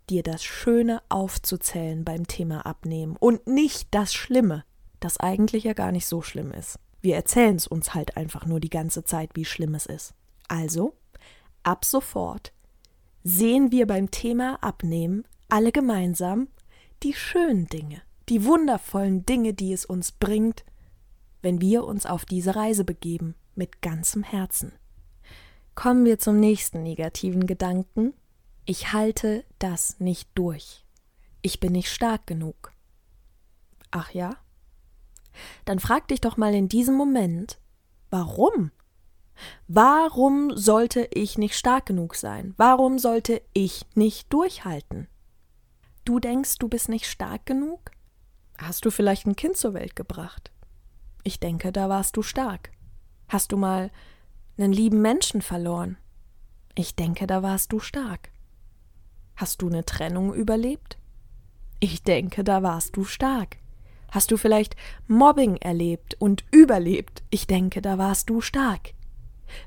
dir 0.10 0.24
das 0.24 0.44
Schöne 0.44 1.02
aufzuzählen 1.10 2.04
beim 2.04 2.28
Thema 2.28 2.66
Abnehmen 2.66 3.16
und 3.18 3.48
nicht 3.48 3.88
das 3.92 4.14
Schlimme, 4.14 4.64
das 5.00 5.20
eigentlich 5.20 5.64
ja 5.64 5.74
gar 5.74 5.92
nicht 5.92 6.06
so 6.06 6.22
schlimm 6.22 6.52
ist. 6.52 6.78
Wir 7.02 7.16
erzählen 7.16 7.56
es 7.56 7.66
uns 7.66 7.96
halt 7.96 8.18
einfach 8.18 8.46
nur 8.46 8.60
die 8.60 8.70
ganze 8.70 9.04
Zeit, 9.04 9.32
wie 9.34 9.46
schlimm 9.46 9.74
es 9.74 9.88
ist. 9.88 10.14
Also, 10.48 10.94
ab 11.64 11.86
sofort 11.86 12.54
sehen 13.24 13.72
wir 13.72 13.88
beim 13.88 14.12
Thema 14.12 14.58
Abnehmen 14.62 15.26
alle 15.50 15.72
gemeinsam 15.72 16.48
die 17.04 17.14
schönen 17.14 17.68
Dinge, 17.68 18.02
die 18.30 18.46
wundervollen 18.46 19.26
Dinge, 19.26 19.54
die 19.54 19.74
es 19.74 19.86
uns 19.86 20.12
bringt, 20.12 20.64
wenn 21.42 21.62
wir 21.62 21.86
uns 21.86 22.06
auf 22.06 22.26
diese 22.26 22.56
Reise 22.56 22.84
begeben 22.84 23.36
mit 23.56 23.82
ganzem 23.82 24.24
Herzen. 24.24 24.74
Kommen 25.76 26.06
wir 26.06 26.20
zum 26.20 26.40
nächsten 26.40 26.84
negativen 26.84 27.48
Gedanken. 27.48 28.14
Ich 28.66 28.94
halte 28.94 29.44
das 29.60 30.00
nicht 30.00 30.30
durch. 30.36 30.86
Ich 31.42 31.60
bin 31.60 31.72
nicht 31.72 31.90
stark 31.90 32.28
genug. 32.28 32.72
Ach 33.90 34.12
ja? 34.12 34.38
Dann 35.66 35.80
frag 35.80 36.08
dich 36.08 36.22
doch 36.22 36.38
mal 36.38 36.54
in 36.54 36.70
diesem 36.70 36.96
Moment, 36.96 37.60
warum? 38.10 38.72
Warum 39.68 40.56
sollte 40.56 41.08
ich 41.14 41.38
nicht 41.38 41.56
stark 41.56 41.86
genug 41.86 42.16
sein? 42.16 42.54
Warum 42.58 43.00
sollte 43.00 43.42
ich 43.54 43.86
nicht 43.96 44.32
durchhalten? 44.32 45.08
Du 46.06 46.20
denkst, 46.20 46.58
du 46.58 46.68
bist 46.68 46.90
nicht 46.90 47.06
stark 47.06 47.46
genug? 47.46 47.92
Hast 48.58 48.86
du 48.86 48.92
vielleicht 48.92 49.26
ein 49.26 49.36
Kind 49.36 49.58
zur 49.58 49.74
Welt 49.74 49.96
gebracht? 49.96 50.52
Ich 51.24 51.40
denke, 51.40 51.72
da 51.72 51.90
warst 51.90 52.18
du 52.18 52.22
stark. 52.22 52.72
Hast 53.28 53.52
du 53.52 53.58
mal 53.58 53.92
einen 54.58 54.74
lieben 54.74 55.02
Menschen 55.02 55.42
verloren. 55.42 55.98
Ich 56.76 56.96
denke, 56.96 57.28
da 57.28 57.44
warst 57.44 57.72
du 57.72 57.80
stark. 57.80 58.30
Hast 59.36 59.62
du 59.62 59.68
eine 59.68 59.86
Trennung 59.86 60.34
überlebt? 60.34 60.98
Ich 61.80 62.04
denke, 62.04 62.44
da 62.44 62.62
warst 62.62 62.96
du 62.96 63.04
stark. 63.04 63.58
Hast 64.12 64.32
du 64.32 64.38
vielleicht 64.38 64.76
Mobbing 65.08 65.56
erlebt 65.56 66.16
und 66.20 66.44
überlebt? 66.52 67.24
Ich 67.30 67.48
denke, 67.48 67.82
da 67.82 67.98
warst 67.98 68.30
du 68.30 68.42
stark. 68.42 68.94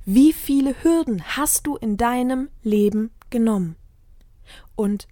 Wie 0.04 0.32
viele 0.32 0.82
Hürden 0.82 1.22
hast 1.36 1.66
du 1.66 1.76
in 1.76 1.96
deinem 1.96 2.48
Leben 2.62 3.10
genommen? 3.30 3.76
Und 4.76 5.08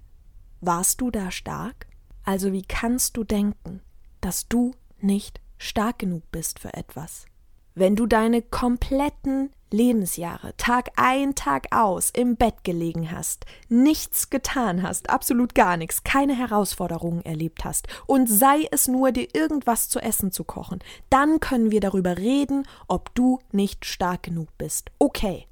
warst 0.60 1.00
du 1.00 1.10
da 1.10 1.30
stark? 1.30 1.86
Also 2.24 2.52
wie 2.52 2.62
kannst 2.62 3.16
du 3.16 3.24
denken, 3.24 3.80
dass 4.20 4.48
du 4.48 4.74
nicht 5.00 5.40
stark 5.58 5.98
genug 5.98 6.22
bist 6.30 6.58
für 6.58 6.74
etwas? 6.74 7.26
Wenn 7.74 7.96
du 7.96 8.06
deine 8.06 8.42
kompletten 8.42 9.50
Lebensjahre 9.72 10.56
Tag 10.56 10.90
ein, 10.96 11.34
Tag 11.34 11.66
aus 11.70 12.10
im 12.10 12.36
Bett 12.36 12.64
gelegen 12.64 13.10
hast, 13.10 13.46
nichts 13.68 14.30
getan 14.30 14.82
hast, 14.82 15.10
absolut 15.10 15.54
gar 15.54 15.76
nichts, 15.76 16.04
keine 16.04 16.36
Herausforderungen 16.36 17.24
erlebt 17.24 17.64
hast 17.64 17.88
und 18.06 18.28
sei 18.28 18.68
es 18.70 18.88
nur 18.88 19.12
dir 19.12 19.28
irgendwas 19.34 19.88
zu 19.88 19.98
essen 20.00 20.32
zu 20.32 20.44
kochen, 20.44 20.80
dann 21.10 21.40
können 21.40 21.70
wir 21.70 21.80
darüber 21.80 22.18
reden, 22.18 22.66
ob 22.88 23.14
du 23.14 23.40
nicht 23.50 23.84
stark 23.84 24.22
genug 24.22 24.48
bist. 24.58 24.90
Okay. 24.98 25.46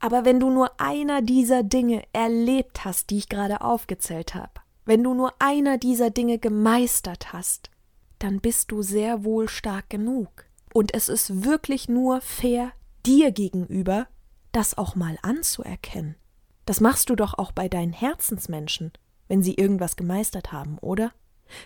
Aber 0.00 0.24
wenn 0.24 0.40
du 0.40 0.50
nur 0.50 0.80
einer 0.80 1.22
dieser 1.22 1.62
Dinge 1.62 2.02
erlebt 2.12 2.84
hast, 2.84 3.10
die 3.10 3.18
ich 3.18 3.28
gerade 3.28 3.60
aufgezählt 3.60 4.34
habe, 4.34 4.50
wenn 4.84 5.04
du 5.04 5.14
nur 5.14 5.32
einer 5.38 5.78
dieser 5.78 6.10
Dinge 6.10 6.38
gemeistert 6.38 7.32
hast, 7.32 7.70
dann 8.18 8.40
bist 8.40 8.72
du 8.72 8.82
sehr 8.82 9.24
wohl 9.24 9.48
stark 9.48 9.90
genug. 9.90 10.44
Und 10.74 10.94
es 10.94 11.08
ist 11.08 11.44
wirklich 11.44 11.88
nur 11.88 12.20
fair 12.20 12.72
dir 13.06 13.32
gegenüber, 13.32 14.06
das 14.52 14.76
auch 14.76 14.94
mal 14.94 15.18
anzuerkennen. 15.22 16.16
Das 16.64 16.80
machst 16.80 17.10
du 17.10 17.16
doch 17.16 17.38
auch 17.38 17.52
bei 17.52 17.68
deinen 17.68 17.92
Herzensmenschen, 17.92 18.92
wenn 19.28 19.42
sie 19.42 19.54
irgendwas 19.54 19.96
gemeistert 19.96 20.52
haben, 20.52 20.78
oder? 20.78 21.12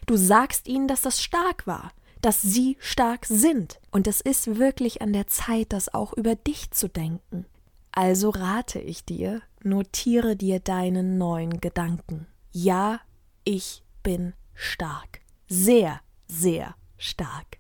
Du 0.06 0.16
sagst 0.16 0.68
ihnen, 0.68 0.88
dass 0.88 1.02
das 1.02 1.22
stark 1.22 1.66
war, 1.66 1.92
dass 2.22 2.42
sie 2.42 2.76
stark 2.80 3.26
sind. 3.26 3.80
Und 3.90 4.06
es 4.06 4.20
ist 4.20 4.58
wirklich 4.58 5.02
an 5.02 5.12
der 5.12 5.26
Zeit, 5.26 5.72
das 5.72 5.92
auch 5.92 6.12
über 6.14 6.34
dich 6.34 6.70
zu 6.70 6.88
denken. 6.88 7.46
Also 7.92 8.30
rate 8.30 8.78
ich 8.78 9.04
dir, 9.04 9.42
notiere 9.62 10.36
dir 10.36 10.60
deinen 10.60 11.18
neuen 11.18 11.60
Gedanken. 11.60 12.26
Ja, 12.52 13.00
ich 13.44 13.82
bin 14.02 14.34
stark. 14.54 15.20
Sehr, 15.48 16.00
sehr 16.26 16.74
stark. 16.96 17.58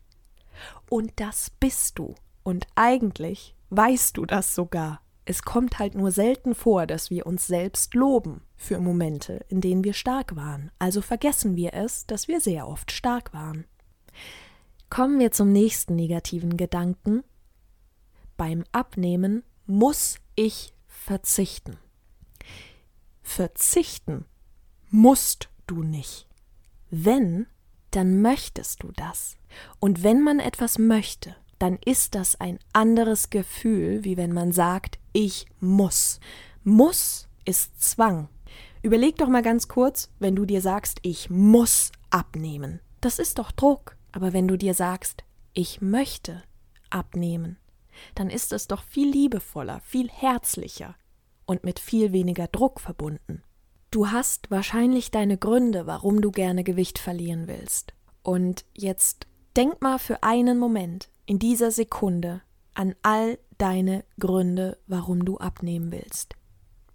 Und 0.88 1.12
das 1.16 1.50
bist 1.58 1.98
du. 1.98 2.14
Und 2.42 2.66
eigentlich 2.74 3.55
weißt 3.70 4.16
du 4.16 4.26
das 4.26 4.54
sogar. 4.54 5.00
Es 5.24 5.42
kommt 5.42 5.78
halt 5.78 5.94
nur 5.94 6.12
selten 6.12 6.54
vor, 6.54 6.86
dass 6.86 7.10
wir 7.10 7.26
uns 7.26 7.46
selbst 7.46 7.94
loben 7.94 8.42
für 8.56 8.78
Momente, 8.78 9.44
in 9.48 9.60
denen 9.60 9.82
wir 9.82 9.92
stark 9.92 10.36
waren. 10.36 10.70
Also 10.78 11.02
vergessen 11.02 11.56
wir 11.56 11.74
es, 11.74 12.06
dass 12.06 12.28
wir 12.28 12.40
sehr 12.40 12.68
oft 12.68 12.92
stark 12.92 13.34
waren. 13.34 13.64
Kommen 14.88 15.18
wir 15.18 15.32
zum 15.32 15.50
nächsten 15.50 15.96
negativen 15.96 16.56
Gedanken. 16.56 17.24
Beim 18.36 18.64
Abnehmen 18.70 19.42
muss 19.66 20.18
ich 20.36 20.74
verzichten. 20.86 21.76
Verzichten 23.20 24.26
musst 24.90 25.48
du 25.66 25.82
nicht. 25.82 26.28
Wenn 26.90 27.46
dann 27.96 28.20
möchtest 28.20 28.82
du 28.82 28.92
das. 28.92 29.36
Und 29.80 30.02
wenn 30.02 30.22
man 30.22 30.38
etwas 30.38 30.78
möchte, 30.78 31.34
dann 31.58 31.78
ist 31.84 32.14
das 32.14 32.38
ein 32.40 32.58
anderes 32.72 33.30
Gefühl, 33.30 34.04
wie 34.04 34.16
wenn 34.16 34.32
man 34.32 34.52
sagt, 34.52 34.98
ich 35.12 35.46
muss. 35.60 36.20
Muss 36.64 37.28
ist 37.44 37.80
Zwang. 37.82 38.28
Überleg 38.82 39.16
doch 39.16 39.28
mal 39.28 39.42
ganz 39.42 39.68
kurz, 39.68 40.10
wenn 40.18 40.36
du 40.36 40.44
dir 40.44 40.60
sagst, 40.60 40.98
ich 41.02 41.30
muss 41.30 41.92
abnehmen. 42.10 42.80
Das 43.00 43.18
ist 43.18 43.38
doch 43.38 43.50
Druck. 43.52 43.96
Aber 44.12 44.32
wenn 44.32 44.48
du 44.48 44.56
dir 44.56 44.74
sagst, 44.74 45.24
ich 45.52 45.80
möchte 45.80 46.42
abnehmen, 46.90 47.58
dann 48.14 48.30
ist 48.30 48.52
es 48.52 48.66
doch 48.66 48.82
viel 48.82 49.10
liebevoller, 49.10 49.80
viel 49.80 50.08
herzlicher 50.08 50.94
und 51.44 51.64
mit 51.64 51.78
viel 51.78 52.12
weniger 52.12 52.46
Druck 52.46 52.80
verbunden. 52.80 53.42
Du 53.90 54.10
hast 54.10 54.50
wahrscheinlich 54.50 55.10
deine 55.10 55.38
Gründe, 55.38 55.86
warum 55.86 56.20
du 56.20 56.30
gerne 56.30 56.64
Gewicht 56.64 56.98
verlieren 56.98 57.46
willst. 57.46 57.94
Und 58.22 58.64
jetzt 58.74 59.26
denk 59.56 59.80
mal 59.82 59.98
für 59.98 60.22
einen 60.22 60.58
Moment 60.58 61.08
in 61.26 61.38
dieser 61.38 61.70
Sekunde 61.70 62.42
an 62.74 62.94
all 63.02 63.38
deine 63.58 64.04
Gründe, 64.18 64.78
warum 64.86 65.24
du 65.24 65.38
abnehmen 65.38 65.92
willst. 65.92 66.34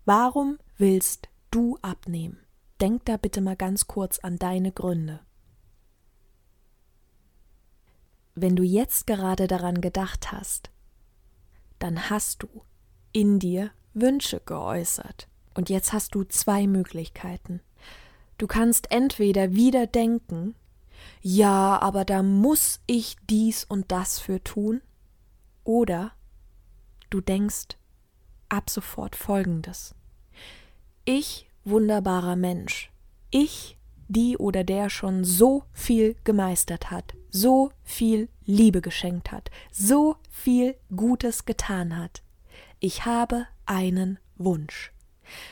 Warum 0.05 0.57
willst 0.77 1.29
du 1.51 1.77
abnehmen? 1.81 2.37
Denk 2.79 3.05
da 3.05 3.17
bitte 3.17 3.41
mal 3.41 3.55
ganz 3.55 3.87
kurz 3.87 4.19
an 4.19 4.37
deine 4.37 4.71
Gründe. 4.71 5.19
Wenn 8.33 8.55
du 8.55 8.63
jetzt 8.63 9.05
gerade 9.05 9.47
daran 9.47 9.81
gedacht 9.81 10.31
hast, 10.31 10.71
dann 11.79 12.09
hast 12.09 12.43
du 12.43 12.47
in 13.11 13.39
dir 13.39 13.71
Wünsche 13.93 14.39
geäußert. 14.39 15.27
Und 15.53 15.69
jetzt 15.69 15.91
hast 15.91 16.15
du 16.15 16.23
zwei 16.23 16.65
Möglichkeiten. 16.65 17.61
Du 18.37 18.47
kannst 18.47 18.91
entweder 18.91 19.53
wieder 19.53 19.85
denken, 19.85 20.55
ja, 21.21 21.79
aber 21.81 22.05
da 22.05 22.23
muss 22.23 22.81
ich 22.87 23.15
dies 23.29 23.63
und 23.63 23.91
das 23.91 24.19
für 24.19 24.43
tun, 24.43 24.81
oder 25.63 26.11
du 27.09 27.21
denkst 27.21 27.77
ab 28.49 28.69
sofort 28.69 29.15
Folgendes. 29.15 29.95
Ich, 31.05 31.47
wunderbarer 31.63 32.35
Mensch, 32.35 32.91
ich, 33.29 33.77
die 34.07 34.37
oder 34.37 34.63
der 34.63 34.89
schon 34.89 35.23
so 35.23 35.63
viel 35.71 36.15
gemeistert 36.23 36.91
hat, 36.91 37.13
so 37.29 37.71
viel 37.83 38.27
Liebe 38.45 38.81
geschenkt 38.81 39.31
hat, 39.31 39.49
so 39.71 40.17
viel 40.29 40.75
Gutes 40.95 41.45
getan 41.45 41.97
hat, 41.97 42.23
ich 42.79 43.05
habe 43.05 43.47
einen 43.65 44.19
Wunsch. 44.37 44.91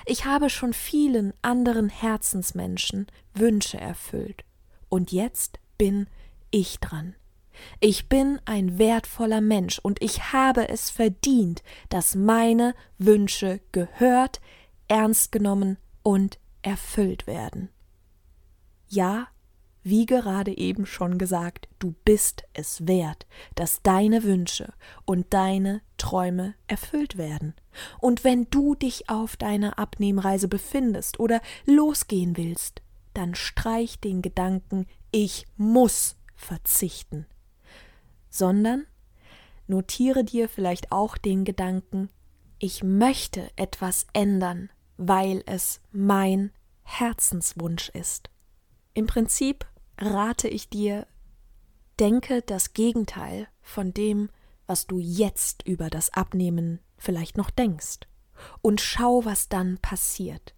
Ich 0.05 0.25
habe 0.25 0.49
schon 0.49 0.73
vielen 0.73 1.33
anderen 1.41 1.89
Herzensmenschen 1.89 3.07
Wünsche 3.33 3.79
erfüllt. 3.79 4.43
Und 4.89 5.11
jetzt 5.11 5.59
bin 5.77 6.07
ich 6.51 6.79
dran. 6.79 7.15
Ich 7.79 8.07
bin 8.07 8.39
ein 8.45 8.77
wertvoller 8.77 9.41
Mensch 9.41 9.79
und 9.79 10.01
ich 10.01 10.33
habe 10.33 10.69
es 10.69 10.89
verdient, 10.89 11.63
dass 11.89 12.15
meine 12.15 12.73
Wünsche 12.97 13.59
gehört, 13.71 14.41
ernst 14.87 15.31
genommen 15.31 15.77
und 16.03 16.39
erfüllt 16.61 17.27
werden. 17.27 17.69
Ja, 18.87 19.27
wie 19.83 20.05
gerade 20.05 20.57
eben 20.57 20.85
schon 20.85 21.17
gesagt, 21.17 21.67
du 21.79 21.95
bist 22.03 22.43
es 22.53 22.87
wert, 22.87 23.25
dass 23.55 23.81
deine 23.81 24.23
Wünsche 24.23 24.73
und 25.05 25.33
deine 25.33 25.81
Träume 25.97 26.53
erfüllt 26.67 27.17
werden. 27.17 27.55
Und 27.99 28.23
wenn 28.23 28.49
du 28.49 28.75
dich 28.75 29.09
auf 29.09 29.37
deiner 29.37 29.79
Abnehmreise 29.79 30.47
befindest 30.47 31.19
oder 31.19 31.41
losgehen 31.65 32.35
willst, 32.35 32.81
dann 33.19 33.35
streich 33.35 33.99
den 33.99 34.21
Gedanken 34.21 34.87
ich 35.11 35.45
muss 35.57 36.15
verzichten, 36.35 37.25
sondern 38.29 38.85
notiere 39.67 40.23
dir 40.23 40.47
vielleicht 40.47 40.91
auch 40.91 41.17
den 41.17 41.43
Gedanken 41.43 42.09
ich 42.59 42.83
möchte 42.83 43.49
etwas 43.55 44.05
ändern, 44.13 44.69
weil 44.97 45.43
es 45.45 45.81
mein 45.91 46.51
Herzenswunsch 46.83 47.89
ist. 47.89 48.29
Im 48.93 49.07
Prinzip 49.07 49.65
rate 49.97 50.49
ich 50.49 50.69
dir, 50.69 51.07
denke 51.99 52.41
das 52.41 52.73
Gegenteil 52.73 53.47
von 53.61 53.93
dem, 53.93 54.29
was 54.67 54.87
du 54.87 54.99
jetzt 54.99 55.65
über 55.65 55.89
das 55.89 56.13
Abnehmen 56.13 56.79
vielleicht 56.97 57.37
noch 57.37 57.49
denkst, 57.49 57.99
und 58.61 58.81
schau, 58.81 59.25
was 59.25 59.49
dann 59.49 59.77
passiert. 59.79 60.53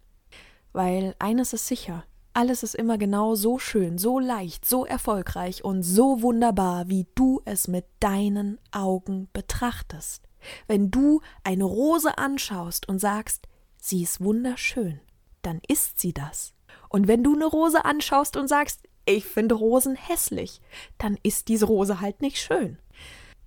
Weil 0.72 1.14
eines 1.18 1.52
ist 1.52 1.66
sicher, 1.66 2.04
alles 2.34 2.62
ist 2.62 2.74
immer 2.74 2.98
genau 2.98 3.34
so 3.34 3.58
schön, 3.58 3.98
so 3.98 4.18
leicht, 4.18 4.64
so 4.64 4.84
erfolgreich 4.84 5.64
und 5.64 5.82
so 5.82 6.22
wunderbar, 6.22 6.88
wie 6.88 7.06
du 7.14 7.42
es 7.44 7.68
mit 7.68 7.84
deinen 8.00 8.58
Augen 8.70 9.28
betrachtest. 9.32 10.28
Wenn 10.66 10.90
du 10.90 11.20
eine 11.44 11.64
Rose 11.64 12.18
anschaust 12.18 12.88
und 12.88 12.98
sagst, 12.98 13.48
sie 13.76 14.02
ist 14.02 14.20
wunderschön, 14.20 15.00
dann 15.42 15.60
ist 15.68 16.00
sie 16.00 16.12
das. 16.12 16.54
Und 16.88 17.08
wenn 17.08 17.22
du 17.22 17.34
eine 17.34 17.46
Rose 17.46 17.84
anschaust 17.84 18.36
und 18.36 18.48
sagst, 18.48 18.82
ich 19.04 19.24
finde 19.24 19.54
Rosen 19.54 19.96
hässlich, 19.96 20.60
dann 20.98 21.18
ist 21.22 21.48
diese 21.48 21.66
Rose 21.66 22.00
halt 22.00 22.22
nicht 22.22 22.38
schön. 22.38 22.78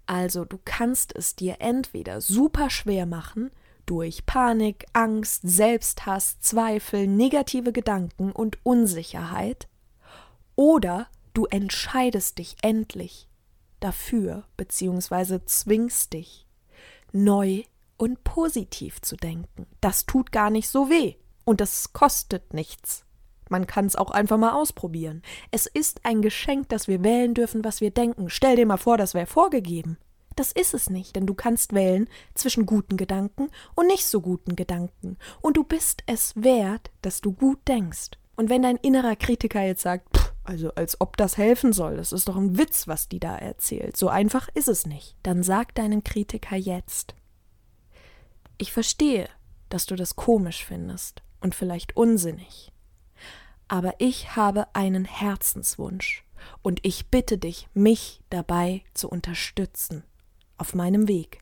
Also 0.06 0.46
du 0.46 0.60
kannst 0.64 1.16
es 1.16 1.36
dir 1.36 1.58
entweder 1.60 2.22
super 2.22 2.70
schwer 2.70 3.06
machen 3.06 3.52
durch 3.86 4.26
Panik, 4.26 4.86
Angst, 4.94 5.42
Selbsthass, 5.44 6.40
Zweifel, 6.40 7.08
negative 7.08 7.72
Gedanken 7.72 8.32
und 8.32 8.58
Unsicherheit, 8.64 9.68
oder 10.56 11.08
du 11.34 11.46
entscheidest 11.46 12.38
dich 12.38 12.56
endlich 12.62 13.28
dafür 13.80 14.46
bzw. 14.58 15.40
zwingst 15.46 16.14
dich 16.14 16.48
neu 17.12 17.64
und 17.98 18.24
positiv 18.24 19.02
zu 19.02 19.16
denken. 19.16 19.68
Das 19.82 20.06
tut 20.06 20.32
gar 20.32 20.50
nicht 20.50 20.70
so 20.70 20.90
weh 20.90 21.16
und 21.44 21.62
das 21.62 21.94
kostet 21.94 22.54
nichts. 22.54 23.06
Man 23.50 23.68
kann 23.68 23.86
es 23.86 23.96
auch 23.96 24.12
einfach 24.12 24.38
mal 24.38 24.54
ausprobieren. 24.54 25.22
Es 25.52 25.68
ist 25.68 26.04
ein 26.04 26.22
Geschenk, 26.22 26.70
dass 26.70 26.88
wir 26.88 27.04
wählen 27.04 27.34
dürfen, 27.34 27.64
was 27.64 27.80
wir 27.80 27.92
denken. 27.92 28.30
Stell 28.30 28.56
dir 28.56 28.66
mal 28.66 28.78
vor, 28.78 28.98
das 28.98 29.14
wäre 29.14 29.28
vorgegeben. 29.28 29.98
Das 30.36 30.52
ist 30.52 30.74
es 30.74 30.90
nicht, 30.90 31.16
denn 31.16 31.26
du 31.26 31.34
kannst 31.34 31.74
wählen 31.74 32.10
zwischen 32.34 32.66
guten 32.66 32.98
Gedanken 32.98 33.50
und 33.74 33.88
nicht 33.88 34.06
so 34.06 34.20
guten 34.20 34.56
Gedanken. 34.56 35.18
Und 35.42 35.56
du 35.58 35.64
bist 35.64 36.04
es 36.08 36.34
wert, 36.36 36.92
dass 37.02 37.22
du 37.22 37.32
gut 37.32 37.60
denkst. 37.68 38.12
Und 38.36 38.50
wenn 38.50 38.62
dein 38.62 38.76
innerer 38.76 39.16
Kritiker 39.16 39.62
jetzt 39.62 39.82
sagt, 39.82 40.18
pff, 40.18 40.34
also 40.44 40.74
als 40.76 41.00
ob 41.00 41.16
das 41.16 41.38
helfen 41.38 41.72
soll, 41.72 41.96
das 41.96 42.12
ist 42.12 42.28
doch 42.28 42.36
ein 42.36 42.58
Witz, 42.58 42.88
was 42.88 43.08
die 43.08 43.20
da 43.20 43.38
erzählt, 43.38 43.96
so 43.96 44.10
einfach 44.10 44.50
ist 44.54 44.68
es 44.68 44.86
nicht, 44.86 45.16
dann 45.24 45.42
sag 45.42 45.74
deinem 45.74 46.04
Kritiker 46.04 46.58
jetzt. 46.58 47.16
Ich 48.58 48.74
verstehe, 48.74 49.30
dass 49.70 49.86
du 49.86 49.96
das 49.96 50.18
komisch 50.18 50.66
findest 50.66 51.24
und 51.40 51.56
vielleicht 51.56 51.96
unsinnig. 51.96 52.74
Aber 53.68 53.96
ich 54.00 54.36
habe 54.36 54.68
einen 54.76 55.06
Herzenswunsch 55.06 56.26
und 56.62 56.80
ich 56.84 57.08
bitte 57.08 57.38
dich, 57.38 57.70
mich 57.74 58.22
dabei 58.30 58.84
zu 58.94 59.10
unterstützen 59.10 60.04
auf 60.58 60.74
meinem 60.74 61.08
Weg. 61.08 61.40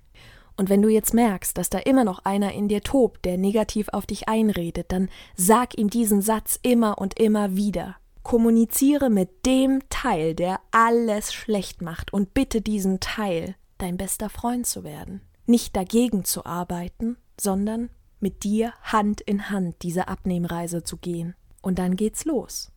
Und 0.56 0.70
wenn 0.70 0.82
du 0.82 0.90
jetzt 0.90 1.14
merkst, 1.14 1.58
dass 1.58 1.70
da 1.70 1.80
immer 1.80 2.04
noch 2.04 2.26
einer 2.26 2.54
in 2.54 2.68
dir 2.68 2.82
tobt, 2.82 3.26
der 3.26 3.38
negativ 3.38 3.90
auf 3.90 4.06
dich 4.06 4.30
einredet, 4.30 4.92
dann 4.92 5.10
sag 5.36 5.78
ihm 5.78 5.90
diesen 5.90 6.22
Satz 6.22 6.60
immer 6.62 7.00
und 7.00 7.20
immer 7.20 7.56
wieder. 7.56 7.96
Kommuniziere 8.22 9.10
mit 9.10 9.46
dem 9.46 9.82
Teil, 9.90 10.36
der 10.36 10.60
alles 10.72 11.34
schlecht 11.34 11.82
macht, 11.82 12.14
und 12.14 12.34
bitte 12.34 12.62
diesen 12.62 13.00
Teil, 13.00 13.56
dein 13.80 13.98
bester 13.98 14.30
Freund 14.30 14.66
zu 14.68 14.84
werden. 14.84 15.22
Nicht 15.46 15.76
dagegen 15.76 16.24
zu 16.24 16.46
arbeiten, 16.46 17.18
sondern 17.40 17.90
mit 18.20 18.44
dir 18.44 18.74
Hand 18.82 19.20
in 19.22 19.50
Hand 19.50 19.78
diese 19.82 20.08
Abnehmreise 20.08 20.84
zu 20.84 20.98
gehen. 20.98 21.36
Und 21.62 21.80
dann 21.80 21.96
geht's 21.96 22.26
los. 22.26 22.72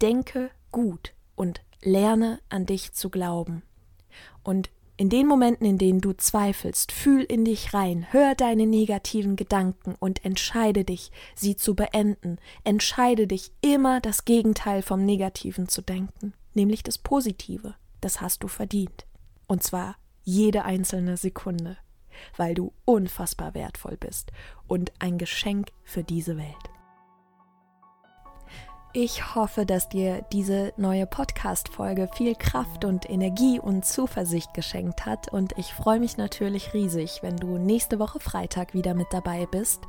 Denke 0.00 0.50
gut 0.72 1.12
und 1.34 1.60
lerne 1.82 2.40
an 2.48 2.64
dich 2.64 2.94
zu 2.94 3.10
glauben. 3.10 3.62
Und 4.42 4.70
in 5.00 5.08
den 5.08 5.26
Momenten, 5.26 5.66
in 5.66 5.78
denen 5.78 6.02
du 6.02 6.12
zweifelst, 6.12 6.92
fühl 6.92 7.22
in 7.22 7.46
dich 7.46 7.72
rein, 7.72 8.06
hör 8.10 8.34
deine 8.34 8.66
negativen 8.66 9.34
Gedanken 9.34 9.94
und 9.98 10.22
entscheide 10.26 10.84
dich, 10.84 11.10
sie 11.34 11.56
zu 11.56 11.74
beenden. 11.74 12.36
Entscheide 12.64 13.26
dich, 13.26 13.50
immer 13.62 14.02
das 14.02 14.26
Gegenteil 14.26 14.82
vom 14.82 15.06
Negativen 15.06 15.68
zu 15.68 15.80
denken, 15.80 16.34
nämlich 16.52 16.82
das 16.82 16.98
Positive. 16.98 17.76
Das 18.02 18.20
hast 18.20 18.42
du 18.42 18.48
verdient. 18.48 19.06
Und 19.46 19.62
zwar 19.62 19.96
jede 20.22 20.66
einzelne 20.66 21.16
Sekunde, 21.16 21.78
weil 22.36 22.52
du 22.52 22.74
unfassbar 22.84 23.54
wertvoll 23.54 23.96
bist 23.96 24.32
und 24.66 24.92
ein 24.98 25.16
Geschenk 25.16 25.72
für 25.82 26.04
diese 26.04 26.36
Welt. 26.36 26.69
Ich 28.92 29.36
hoffe, 29.36 29.66
dass 29.66 29.88
dir 29.88 30.24
diese 30.32 30.72
neue 30.76 31.06
Podcast-Folge 31.06 32.08
viel 32.12 32.34
Kraft 32.34 32.84
und 32.84 33.08
Energie 33.08 33.60
und 33.60 33.84
Zuversicht 33.84 34.52
geschenkt 34.52 35.06
hat 35.06 35.32
und 35.32 35.56
ich 35.56 35.72
freue 35.72 36.00
mich 36.00 36.16
natürlich 36.16 36.74
riesig, 36.74 37.20
wenn 37.22 37.36
du 37.36 37.56
nächste 37.56 38.00
Woche 38.00 38.18
Freitag 38.18 38.74
wieder 38.74 38.94
mit 38.94 39.06
dabei 39.12 39.46
bist. 39.46 39.82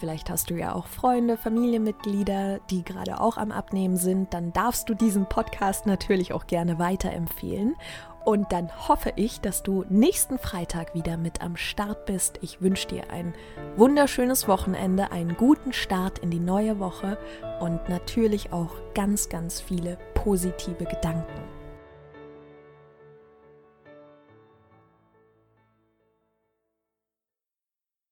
Vielleicht 0.00 0.30
hast 0.30 0.50
du 0.50 0.54
ja 0.54 0.74
auch 0.74 0.88
Freunde, 0.88 1.36
Familienmitglieder, 1.36 2.58
die 2.70 2.82
gerade 2.82 3.20
auch 3.20 3.36
am 3.36 3.52
Abnehmen 3.52 3.96
sind. 3.96 4.34
Dann 4.34 4.52
darfst 4.52 4.88
du 4.88 4.94
diesen 4.94 5.28
Podcast 5.28 5.86
natürlich 5.86 6.32
auch 6.32 6.48
gerne 6.48 6.80
weiterempfehlen. 6.80 7.76
Und 8.24 8.52
dann 8.52 8.70
hoffe 8.88 9.12
ich, 9.16 9.40
dass 9.40 9.62
du 9.62 9.84
nächsten 9.88 10.38
Freitag 10.38 10.94
wieder 10.94 11.16
mit 11.16 11.40
am 11.40 11.56
Start 11.56 12.04
bist. 12.06 12.38
Ich 12.42 12.60
wünsche 12.60 12.88
dir 12.88 13.10
ein 13.10 13.34
wunderschönes 13.76 14.46
Wochenende, 14.46 15.10
einen 15.10 15.36
guten 15.36 15.72
Start 15.72 16.18
in 16.18 16.30
die 16.30 16.40
neue 16.40 16.78
Woche 16.78 17.18
und 17.60 17.88
natürlich 17.88 18.52
auch 18.52 18.74
ganz, 18.94 19.28
ganz 19.28 19.60
viele 19.60 19.96
positive 20.14 20.84
Gedanken. 20.84 21.59